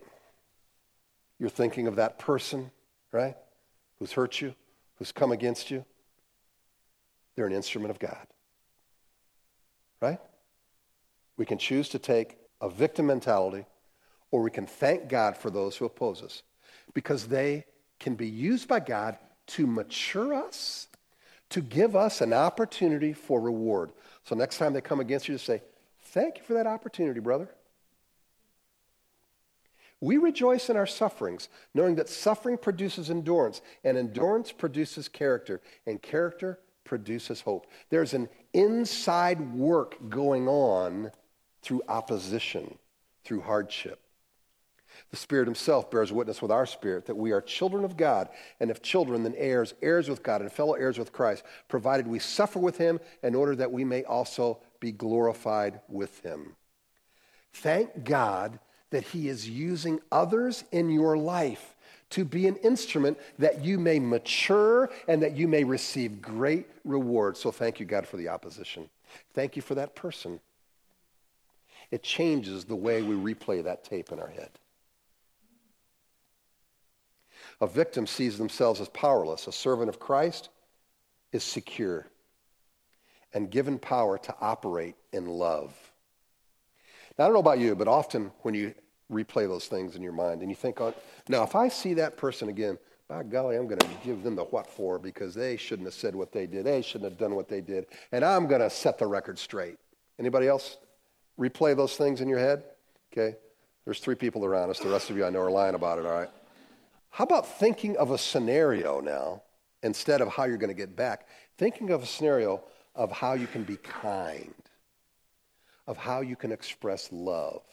you're 1.39 1.49
thinking 1.49 1.87
of 1.87 1.97
that 1.97 2.17
person, 2.17 2.71
right? 3.11 3.35
Who's 3.99 4.13
hurt 4.13 4.41
you, 4.41 4.55
who's 4.95 5.11
come 5.11 5.31
against 5.31 5.69
you. 5.69 5.85
They're 7.35 7.47
an 7.47 7.53
instrument 7.53 7.91
of 7.91 7.99
God. 7.99 8.27
Right? 10.01 10.19
We 11.37 11.45
can 11.45 11.59
choose 11.59 11.89
to 11.89 11.99
take 11.99 12.37
a 12.61 12.69
victim 12.69 13.07
mentality 13.07 13.65
or 14.31 14.41
we 14.41 14.51
can 14.51 14.65
thank 14.65 15.09
God 15.09 15.35
for 15.35 15.49
those 15.49 15.75
who 15.75 15.85
oppose 15.85 16.23
us 16.23 16.43
because 16.93 17.27
they 17.27 17.65
can 17.99 18.15
be 18.15 18.27
used 18.27 18.67
by 18.67 18.79
God 18.79 19.17
to 19.47 19.67
mature 19.67 20.33
us, 20.33 20.87
to 21.49 21.61
give 21.61 21.95
us 21.95 22.21
an 22.21 22.31
opportunity 22.31 23.13
for 23.13 23.41
reward. 23.41 23.91
So 24.23 24.35
next 24.35 24.57
time 24.57 24.73
they 24.73 24.81
come 24.81 24.99
against 24.99 25.27
you, 25.27 25.35
just 25.35 25.45
say, 25.45 25.61
Thank 26.03 26.39
you 26.39 26.43
for 26.43 26.53
that 26.55 26.67
opportunity, 26.67 27.21
brother. 27.21 27.49
We 30.01 30.17
rejoice 30.17 30.69
in 30.69 30.75
our 30.75 30.87
sufferings, 30.87 31.47
knowing 31.73 31.95
that 31.95 32.09
suffering 32.09 32.57
produces 32.57 33.09
endurance, 33.09 33.61
and 33.83 33.97
endurance 33.97 34.51
produces 34.51 35.07
character, 35.07 35.61
and 35.85 36.01
character 36.01 36.59
produces 36.83 37.41
hope. 37.41 37.67
There's 37.89 38.13
an 38.13 38.27
inside 38.51 39.53
work 39.53 39.95
going 40.09 40.49
on 40.49 41.11
through 41.61 41.83
opposition, 41.87 42.77
through 43.23 43.41
hardship. 43.41 43.99
The 45.09 45.17
Spirit 45.17 45.47
Himself 45.47 45.89
bears 45.89 46.11
witness 46.11 46.41
with 46.41 46.51
our 46.51 46.65
spirit 46.65 47.05
that 47.05 47.15
we 47.15 47.31
are 47.31 47.41
children 47.41 47.83
of 47.83 47.97
God, 47.97 48.29
and 48.59 48.69
if 48.69 48.81
children, 48.81 49.23
then 49.23 49.35
heirs, 49.37 49.73
heirs 49.81 50.09
with 50.09 50.23
God, 50.23 50.41
and 50.41 50.51
fellow 50.51 50.73
heirs 50.73 50.97
with 50.97 51.13
Christ, 51.13 51.43
provided 51.67 52.07
we 52.07 52.19
suffer 52.19 52.59
with 52.59 52.77
Him 52.77 52.99
in 53.23 53.35
order 53.35 53.55
that 53.55 53.71
we 53.71 53.83
may 53.83 54.03
also 54.03 54.59
be 54.79 54.91
glorified 54.91 55.81
with 55.87 56.21
Him. 56.21 56.55
Thank 57.53 58.03
God 58.03 58.59
that 58.89 59.03
He 59.03 59.27
is 59.27 59.49
using 59.49 59.99
others 60.11 60.63
in 60.71 60.89
your 60.89 61.17
life 61.17 61.75
to 62.11 62.25
be 62.25 62.47
an 62.47 62.57
instrument 62.57 63.17
that 63.39 63.63
you 63.63 63.79
may 63.79 63.97
mature 63.99 64.89
and 65.07 65.23
that 65.23 65.35
you 65.35 65.47
may 65.47 65.63
receive 65.63 66.21
great 66.21 66.67
reward. 66.83 67.37
So 67.37 67.51
thank 67.51 67.79
you, 67.79 67.85
God, 67.85 68.05
for 68.05 68.17
the 68.17 68.27
opposition. 68.27 68.89
Thank 69.33 69.55
you 69.55 69.61
for 69.61 69.75
that 69.75 69.95
person. 69.95 70.39
It 71.91 72.03
changes 72.03 72.63
the 72.63 72.75
way 72.75 73.01
we 73.01 73.15
replay 73.15 73.63
that 73.63 73.83
tape 73.83 74.11
in 74.11 74.19
our 74.19 74.29
head. 74.29 74.49
A 77.59 77.67
victim 77.67 78.07
sees 78.07 78.37
themselves 78.37 78.81
as 78.81 78.89
powerless. 78.89 79.47
A 79.47 79.51
servant 79.51 79.89
of 79.89 79.99
Christ 79.99 80.49
is 81.31 81.43
secure 81.43 82.07
and 83.33 83.51
given 83.51 83.77
power 83.77 84.17
to 84.17 84.35
operate 84.41 84.95
in 85.13 85.25
love. 85.25 85.73
Now, 87.17 87.25
I 87.25 87.27
don't 87.27 87.33
know 87.33 87.39
about 87.39 87.59
you, 87.59 87.75
but 87.75 87.87
often 87.87 88.31
when 88.41 88.53
you 88.53 88.73
replay 89.11 89.47
those 89.47 89.67
things 89.67 89.95
in 89.95 90.01
your 90.01 90.13
mind 90.13 90.41
and 90.41 90.49
you 90.49 90.55
think, 90.55 90.81
on, 90.81 90.93
now, 91.27 91.43
if 91.43 91.55
I 91.55 91.67
see 91.67 91.93
that 91.95 92.17
person 92.17 92.49
again, 92.49 92.77
by 93.07 93.23
golly, 93.23 93.57
I'm 93.57 93.67
going 93.67 93.79
to 93.79 93.87
give 94.05 94.23
them 94.23 94.35
the 94.35 94.45
what 94.45 94.67
for 94.67 94.97
because 94.97 95.35
they 95.35 95.57
shouldn't 95.57 95.85
have 95.85 95.93
said 95.93 96.15
what 96.15 96.31
they 96.31 96.47
did. 96.47 96.65
They 96.65 96.81
shouldn't 96.81 97.11
have 97.11 97.19
done 97.19 97.35
what 97.35 97.49
they 97.49 97.59
did. 97.59 97.87
And 98.13 98.23
I'm 98.23 98.47
going 98.47 98.61
to 98.61 98.69
set 98.69 98.97
the 98.97 99.05
record 99.05 99.37
straight. 99.37 99.77
Anybody 100.17 100.47
else 100.47 100.77
replay 101.41 101.75
those 101.75 101.95
things 101.97 102.21
in 102.21 102.29
your 102.29 102.39
head? 102.39 102.63
Okay. 103.11 103.35
There's 103.85 103.99
three 103.99 104.15
people 104.15 104.45
around 104.45 104.69
us. 104.69 104.79
The 104.79 104.89
rest 104.89 105.09
of 105.09 105.17
you 105.17 105.25
I 105.25 105.29
know 105.31 105.39
are 105.41 105.51
lying 105.51 105.75
about 105.75 105.97
it, 105.97 106.05
all 106.05 106.13
right? 106.13 106.29
How 107.09 107.23
about 107.23 107.59
thinking 107.59 107.97
of 107.97 108.11
a 108.11 108.17
scenario 108.17 109.01
now 109.01 109.41
instead 109.83 110.21
of 110.21 110.29
how 110.29 110.45
you're 110.45 110.57
going 110.57 110.69
to 110.69 110.75
get 110.75 110.95
back? 110.95 111.27
Thinking 111.57 111.89
of 111.89 112.03
a 112.03 112.05
scenario 112.05 112.63
of 112.95 113.11
how 113.11 113.33
you 113.33 113.47
can 113.47 113.63
be 113.63 113.77
kind, 113.77 114.53
of 115.87 115.97
how 115.97 116.21
you 116.21 116.35
can 116.35 116.51
express 116.51 117.09
love. 117.11 117.63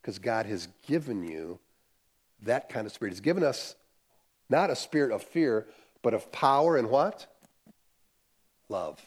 Because 0.00 0.18
God 0.18 0.44
has 0.46 0.68
given 0.86 1.24
you 1.24 1.58
that 2.42 2.68
kind 2.68 2.86
of 2.86 2.92
spirit. 2.92 3.12
He's 3.12 3.20
given 3.20 3.42
us 3.42 3.74
not 4.50 4.68
a 4.68 4.76
spirit 4.76 5.10
of 5.10 5.22
fear, 5.22 5.66
but 6.02 6.12
of 6.12 6.30
power 6.30 6.76
and 6.76 6.90
what? 6.90 7.26
Love. 8.68 9.04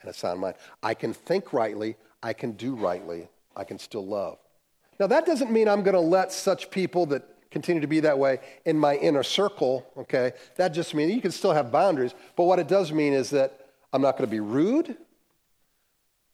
And 0.00 0.10
a 0.10 0.14
sound 0.14 0.40
mind. 0.40 0.56
I 0.82 0.94
can 0.94 1.12
think 1.12 1.52
rightly, 1.52 1.96
I 2.22 2.32
can 2.32 2.52
do 2.52 2.74
rightly, 2.74 3.28
I 3.56 3.64
can 3.64 3.78
still 3.78 4.06
love. 4.06 4.38
Now, 4.98 5.06
that 5.06 5.26
doesn't 5.26 5.50
mean 5.50 5.68
I'm 5.68 5.82
going 5.82 5.94
to 5.94 6.00
let 6.00 6.32
such 6.32 6.70
people 6.70 7.06
that 7.06 7.22
continue 7.50 7.80
to 7.80 7.86
be 7.86 8.00
that 8.00 8.18
way 8.18 8.38
in 8.64 8.78
my 8.78 8.96
inner 8.96 9.22
circle, 9.22 9.86
okay? 9.96 10.32
That 10.56 10.68
just 10.68 10.94
means 10.94 11.12
you 11.12 11.20
can 11.20 11.32
still 11.32 11.52
have 11.52 11.72
boundaries, 11.72 12.14
but 12.36 12.44
what 12.44 12.58
it 12.58 12.68
does 12.68 12.92
mean 12.92 13.12
is 13.12 13.30
that 13.30 13.68
I'm 13.92 14.02
not 14.02 14.16
going 14.16 14.28
to 14.28 14.30
be 14.30 14.40
rude, 14.40 14.96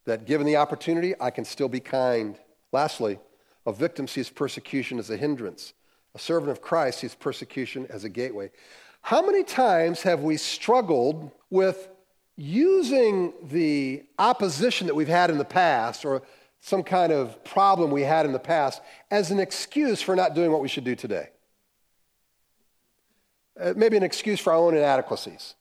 that 0.05 0.25
given 0.25 0.45
the 0.45 0.57
opportunity, 0.57 1.13
I 1.19 1.31
can 1.31 1.43
still 1.43 1.69
be 1.69 1.79
kind. 1.79 2.37
Lastly, 2.71 3.19
a 3.65 3.73
victim 3.73 4.07
sees 4.07 4.29
persecution 4.29 4.99
as 4.99 5.09
a 5.09 5.17
hindrance. 5.17 5.73
A 6.15 6.19
servant 6.19 6.51
of 6.51 6.61
Christ 6.61 6.99
sees 6.99 7.15
persecution 7.15 7.87
as 7.89 8.03
a 8.03 8.09
gateway. 8.09 8.51
How 9.01 9.25
many 9.25 9.43
times 9.43 10.01
have 10.03 10.21
we 10.21 10.37
struggled 10.37 11.31
with 11.49 11.89
using 12.37 13.33
the 13.43 14.03
opposition 14.19 14.87
that 14.87 14.95
we've 14.95 15.07
had 15.07 15.29
in 15.31 15.39
the 15.39 15.45
past 15.45 16.05
or 16.05 16.21
some 16.59 16.83
kind 16.83 17.11
of 17.11 17.43
problem 17.43 17.91
we 17.91 18.03
had 18.03 18.25
in 18.25 18.31
the 18.31 18.39
past 18.39 18.81
as 19.09 19.31
an 19.31 19.39
excuse 19.39 20.01
for 20.01 20.15
not 20.15 20.35
doing 20.35 20.51
what 20.51 20.61
we 20.61 20.67
should 20.67 20.83
do 20.83 20.95
today. 20.95 21.29
Uh, 23.59 23.73
maybe 23.75 23.97
an 23.97 24.03
excuse 24.03 24.39
for 24.39 24.53
our 24.53 24.59
own 24.59 24.75
inadequacies. 24.75 25.55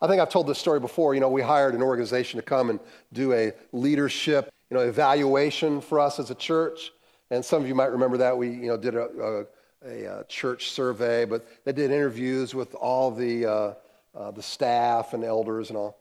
I 0.00 0.08
think 0.08 0.20
I've 0.20 0.30
told 0.30 0.46
this 0.46 0.58
story 0.58 0.80
before. 0.80 1.14
You 1.14 1.20
know, 1.20 1.28
we 1.28 1.42
hired 1.42 1.74
an 1.74 1.82
organization 1.82 2.38
to 2.38 2.42
come 2.42 2.70
and 2.70 2.80
do 3.12 3.32
a 3.32 3.52
leadership, 3.72 4.50
you 4.70 4.76
know, 4.76 4.82
evaluation 4.82 5.80
for 5.80 6.00
us 6.00 6.18
as 6.18 6.30
a 6.30 6.34
church. 6.34 6.92
And 7.30 7.44
some 7.44 7.62
of 7.62 7.68
you 7.68 7.74
might 7.74 7.92
remember 7.92 8.16
that 8.18 8.36
we, 8.36 8.48
you 8.48 8.66
know, 8.66 8.76
did 8.76 8.94
a, 8.94 9.46
a, 9.84 10.20
a 10.20 10.24
church 10.24 10.70
survey, 10.70 11.24
but 11.24 11.46
they 11.64 11.72
did 11.72 11.90
interviews 11.90 12.54
with 12.54 12.74
all 12.74 13.10
the 13.10 13.46
uh, 13.46 13.74
uh, 14.14 14.30
the 14.30 14.42
staff 14.42 15.14
and 15.14 15.24
elders 15.24 15.70
and 15.70 15.76
all. 15.76 15.98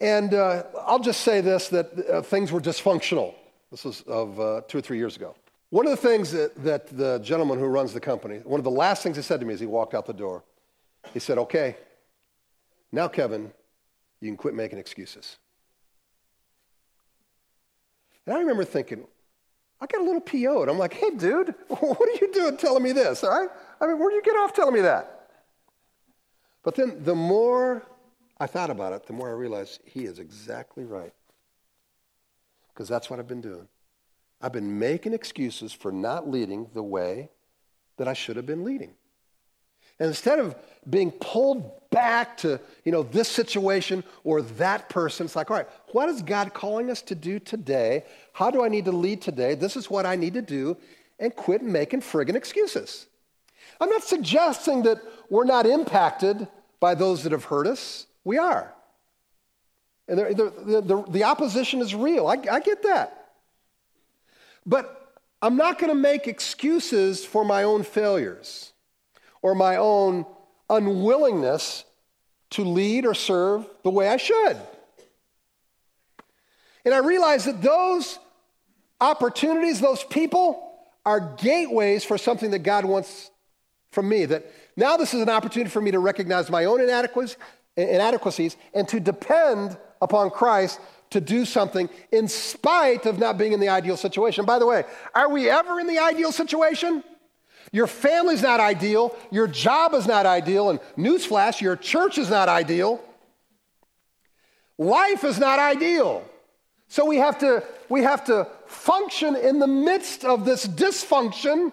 And 0.00 0.32
uh, 0.34 0.64
I'll 0.86 0.98
just 0.98 1.20
say 1.20 1.40
this 1.40 1.68
that 1.68 1.92
uh, 2.08 2.22
things 2.22 2.52
were 2.52 2.60
dysfunctional. 2.60 3.34
This 3.70 3.84
was 3.84 4.00
of 4.02 4.40
uh, 4.40 4.62
two 4.66 4.78
or 4.78 4.80
three 4.80 4.98
years 4.98 5.16
ago. 5.16 5.34
One 5.70 5.86
of 5.86 5.92
the 5.92 6.08
things 6.08 6.32
that, 6.32 6.54
that 6.64 6.88
the 6.96 7.18
gentleman 7.18 7.58
who 7.58 7.66
runs 7.66 7.92
the 7.92 8.00
company, 8.00 8.38
one 8.38 8.58
of 8.58 8.64
the 8.64 8.70
last 8.70 9.02
things 9.02 9.16
he 9.16 9.22
said 9.22 9.38
to 9.40 9.46
me 9.46 9.54
as 9.54 9.60
he 9.60 9.66
walked 9.66 9.94
out 9.94 10.06
the 10.06 10.12
door, 10.12 10.42
he 11.12 11.20
said, 11.20 11.38
Okay, 11.38 11.76
now, 12.92 13.08
Kevin, 13.08 13.52
you 14.20 14.28
can 14.28 14.36
quit 14.36 14.54
making 14.54 14.78
excuses. 14.78 15.38
And 18.26 18.34
I 18.34 18.40
remember 18.40 18.64
thinking, 18.64 19.04
I 19.80 19.86
got 19.86 20.00
a 20.00 20.04
little 20.04 20.20
PO'd. 20.20 20.68
I'm 20.68 20.78
like, 20.78 20.92
hey, 20.92 21.10
dude, 21.10 21.54
what 21.68 22.00
are 22.00 22.24
you 22.24 22.32
doing 22.32 22.56
telling 22.56 22.82
me 22.82 22.92
this? 22.92 23.24
All 23.24 23.30
right? 23.30 23.48
I 23.80 23.86
mean, 23.86 23.98
where 23.98 24.10
do 24.10 24.16
you 24.16 24.22
get 24.22 24.36
off 24.36 24.52
telling 24.52 24.74
me 24.74 24.80
that? 24.80 25.19
But 26.62 26.74
then 26.74 27.02
the 27.02 27.14
more 27.14 27.86
I 28.38 28.46
thought 28.46 28.70
about 28.70 28.92
it, 28.92 29.06
the 29.06 29.12
more 29.12 29.28
I 29.28 29.32
realized 29.32 29.80
he 29.84 30.04
is 30.04 30.18
exactly 30.18 30.84
right. 30.84 31.12
Because 32.72 32.88
that's 32.88 33.10
what 33.10 33.18
I've 33.18 33.28
been 33.28 33.40
doing. 33.40 33.68
I've 34.40 34.52
been 34.52 34.78
making 34.78 35.12
excuses 35.12 35.72
for 35.72 35.92
not 35.92 36.28
leading 36.28 36.68
the 36.72 36.82
way 36.82 37.30
that 37.98 38.08
I 38.08 38.14
should 38.14 38.36
have 38.36 38.46
been 38.46 38.64
leading. 38.64 38.94
And 39.98 40.08
instead 40.08 40.38
of 40.38 40.56
being 40.88 41.10
pulled 41.10 41.90
back 41.90 42.38
to, 42.38 42.58
you 42.84 42.92
know, 42.92 43.02
this 43.02 43.28
situation 43.28 44.02
or 44.24 44.40
that 44.40 44.88
person, 44.88 45.26
it's 45.26 45.36
like, 45.36 45.50
all 45.50 45.58
right, 45.58 45.68
what 45.88 46.08
is 46.08 46.22
God 46.22 46.54
calling 46.54 46.90
us 46.90 47.02
to 47.02 47.14
do 47.14 47.38
today? 47.38 48.04
How 48.32 48.50
do 48.50 48.64
I 48.64 48.68
need 48.68 48.86
to 48.86 48.92
lead 48.92 49.20
today? 49.20 49.54
This 49.54 49.76
is 49.76 49.90
what 49.90 50.06
I 50.06 50.16
need 50.16 50.32
to 50.34 50.42
do, 50.42 50.78
and 51.18 51.36
quit 51.36 51.62
making 51.62 52.00
friggin' 52.00 52.34
excuses. 52.34 53.08
I'm 53.80 53.88
not 53.88 54.02
suggesting 54.02 54.82
that 54.82 55.00
we're 55.30 55.44
not 55.44 55.66
impacted 55.66 56.46
by 56.80 56.94
those 56.94 57.22
that 57.22 57.32
have 57.32 57.44
hurt 57.44 57.66
us. 57.66 58.06
We 58.24 58.38
are. 58.38 58.74
And 60.08 60.18
the, 60.18 60.52
the, 60.64 60.80
the, 60.80 61.04
the 61.08 61.24
opposition 61.24 61.80
is 61.80 61.94
real. 61.94 62.26
I, 62.26 62.36
I 62.50 62.60
get 62.60 62.82
that. 62.82 63.28
But 64.66 65.14
I'm 65.40 65.56
not 65.56 65.78
going 65.78 65.90
to 65.90 65.98
make 65.98 66.26
excuses 66.26 67.24
for 67.24 67.44
my 67.44 67.62
own 67.62 67.82
failures 67.82 68.72
or 69.40 69.54
my 69.54 69.76
own 69.76 70.26
unwillingness 70.68 71.84
to 72.50 72.64
lead 72.64 73.06
or 73.06 73.14
serve 73.14 73.66
the 73.84 73.90
way 73.90 74.08
I 74.08 74.16
should. 74.16 74.56
And 76.84 76.94
I 76.94 76.98
realize 76.98 77.44
that 77.44 77.62
those 77.62 78.18
opportunities, 79.00 79.80
those 79.80 80.04
people, 80.04 80.66
are 81.06 81.20
gateways 81.20 82.04
for 82.04 82.18
something 82.18 82.50
that 82.50 82.60
God 82.60 82.84
wants 82.84 83.30
from 83.90 84.08
me. 84.08 84.24
That 84.24 84.46
now 84.76 84.96
this 84.96 85.14
is 85.14 85.20
an 85.20 85.28
opportunity 85.28 85.70
for 85.70 85.80
me 85.80 85.90
to 85.90 85.98
recognize 85.98 86.50
my 86.50 86.64
own 86.64 86.80
inadequacies 86.80 88.56
and 88.74 88.88
to 88.88 89.00
depend 89.00 89.76
upon 90.00 90.30
Christ 90.30 90.80
to 91.10 91.20
do 91.20 91.44
something 91.44 91.88
in 92.12 92.28
spite 92.28 93.04
of 93.04 93.18
not 93.18 93.36
being 93.36 93.52
in 93.52 93.60
the 93.60 93.68
ideal 93.68 93.96
situation. 93.96 94.44
By 94.44 94.58
the 94.58 94.66
way, 94.66 94.84
are 95.14 95.28
we 95.28 95.50
ever 95.50 95.80
in 95.80 95.86
the 95.86 95.98
ideal 95.98 96.32
situation? 96.32 97.02
Your 97.72 97.86
family's 97.86 98.42
not 98.42 98.58
ideal, 98.58 99.14
your 99.30 99.46
job 99.46 99.94
is 99.94 100.06
not 100.06 100.26
ideal, 100.26 100.70
and 100.70 100.80
newsflash, 100.96 101.60
your 101.60 101.76
church 101.76 102.18
is 102.18 102.30
not 102.30 102.48
ideal. 102.48 103.00
Life 104.78 105.24
is 105.24 105.38
not 105.38 105.58
ideal. 105.58 106.24
So 106.88 107.04
we 107.04 107.18
have 107.18 107.38
to, 107.40 107.62
we 107.88 108.02
have 108.02 108.24
to 108.24 108.48
function 108.66 109.36
in 109.36 109.58
the 109.58 109.66
midst 109.66 110.24
of 110.24 110.44
this 110.44 110.66
dysfunction, 110.66 111.72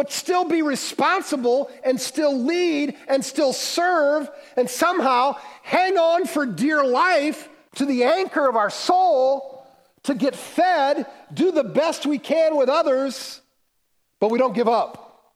but 0.00 0.10
still 0.10 0.46
be 0.46 0.62
responsible 0.62 1.70
and 1.84 2.00
still 2.00 2.34
lead 2.42 2.96
and 3.06 3.22
still 3.22 3.52
serve 3.52 4.30
and 4.56 4.70
somehow 4.70 5.36
hang 5.62 5.98
on 5.98 6.24
for 6.24 6.46
dear 6.46 6.82
life 6.82 7.50
to 7.74 7.84
the 7.84 8.02
anchor 8.04 8.48
of 8.48 8.56
our 8.56 8.70
soul 8.70 9.62
to 10.04 10.14
get 10.14 10.34
fed, 10.34 11.04
do 11.34 11.52
the 11.52 11.62
best 11.62 12.06
we 12.06 12.18
can 12.18 12.56
with 12.56 12.70
others, 12.70 13.42
but 14.20 14.30
we 14.30 14.38
don't 14.38 14.54
give 14.54 14.68
up. 14.68 15.34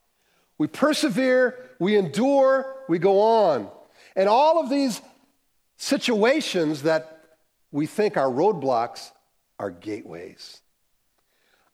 We 0.57 0.67
persevere, 0.67 1.59
we 1.79 1.99
endure, 1.99 2.75
we 2.89 2.99
go 2.99 3.21
on. 3.21 3.69
And 4.17 4.31
all 4.31 4.59
of 4.59 4.71
these 4.71 5.03
situations 5.77 6.85
that 6.85 7.37
we 7.71 7.85
think 7.85 8.17
are 8.17 8.31
roadblocks 8.31 9.11
are 9.59 9.71
gateways. 9.71 10.63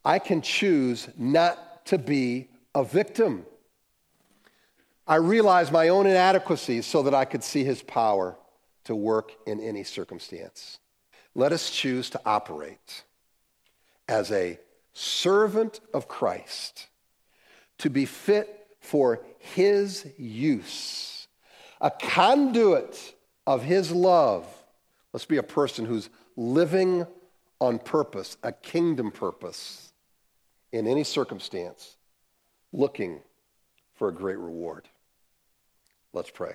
I 0.04 0.18
can 0.18 0.42
choose 0.42 1.06
not 1.16 1.86
to 1.86 1.96
be 1.96 2.49
a 2.74 2.84
victim. 2.84 3.44
I 5.06 5.16
realize 5.16 5.72
my 5.72 5.88
own 5.88 6.06
inadequacies 6.06 6.86
so 6.86 7.02
that 7.02 7.14
I 7.14 7.24
could 7.24 7.42
see 7.42 7.64
his 7.64 7.82
power 7.82 8.36
to 8.84 8.94
work 8.94 9.32
in 9.46 9.60
any 9.60 9.84
circumstance. 9.84 10.78
Let 11.34 11.52
us 11.52 11.70
choose 11.70 12.10
to 12.10 12.20
operate 12.24 13.04
as 14.08 14.30
a 14.32 14.58
servant 14.92 15.80
of 15.94 16.08
Christ, 16.08 16.86
to 17.78 17.90
be 17.90 18.04
fit 18.04 18.66
for 18.80 19.20
his 19.38 20.06
use, 20.18 21.28
a 21.80 21.90
conduit 21.90 23.14
of 23.46 23.62
his 23.62 23.92
love. 23.92 24.46
Let's 25.12 25.24
be 25.24 25.36
a 25.36 25.42
person 25.42 25.84
who's 25.84 26.10
living 26.36 27.06
on 27.60 27.78
purpose, 27.78 28.36
a 28.42 28.52
kingdom 28.52 29.10
purpose 29.10 29.92
in 30.72 30.86
any 30.86 31.04
circumstance, 31.04 31.96
looking 32.72 33.20
for 33.94 34.08
a 34.08 34.14
great 34.14 34.38
reward. 34.38 34.88
Let's 36.12 36.30
pray. 36.30 36.54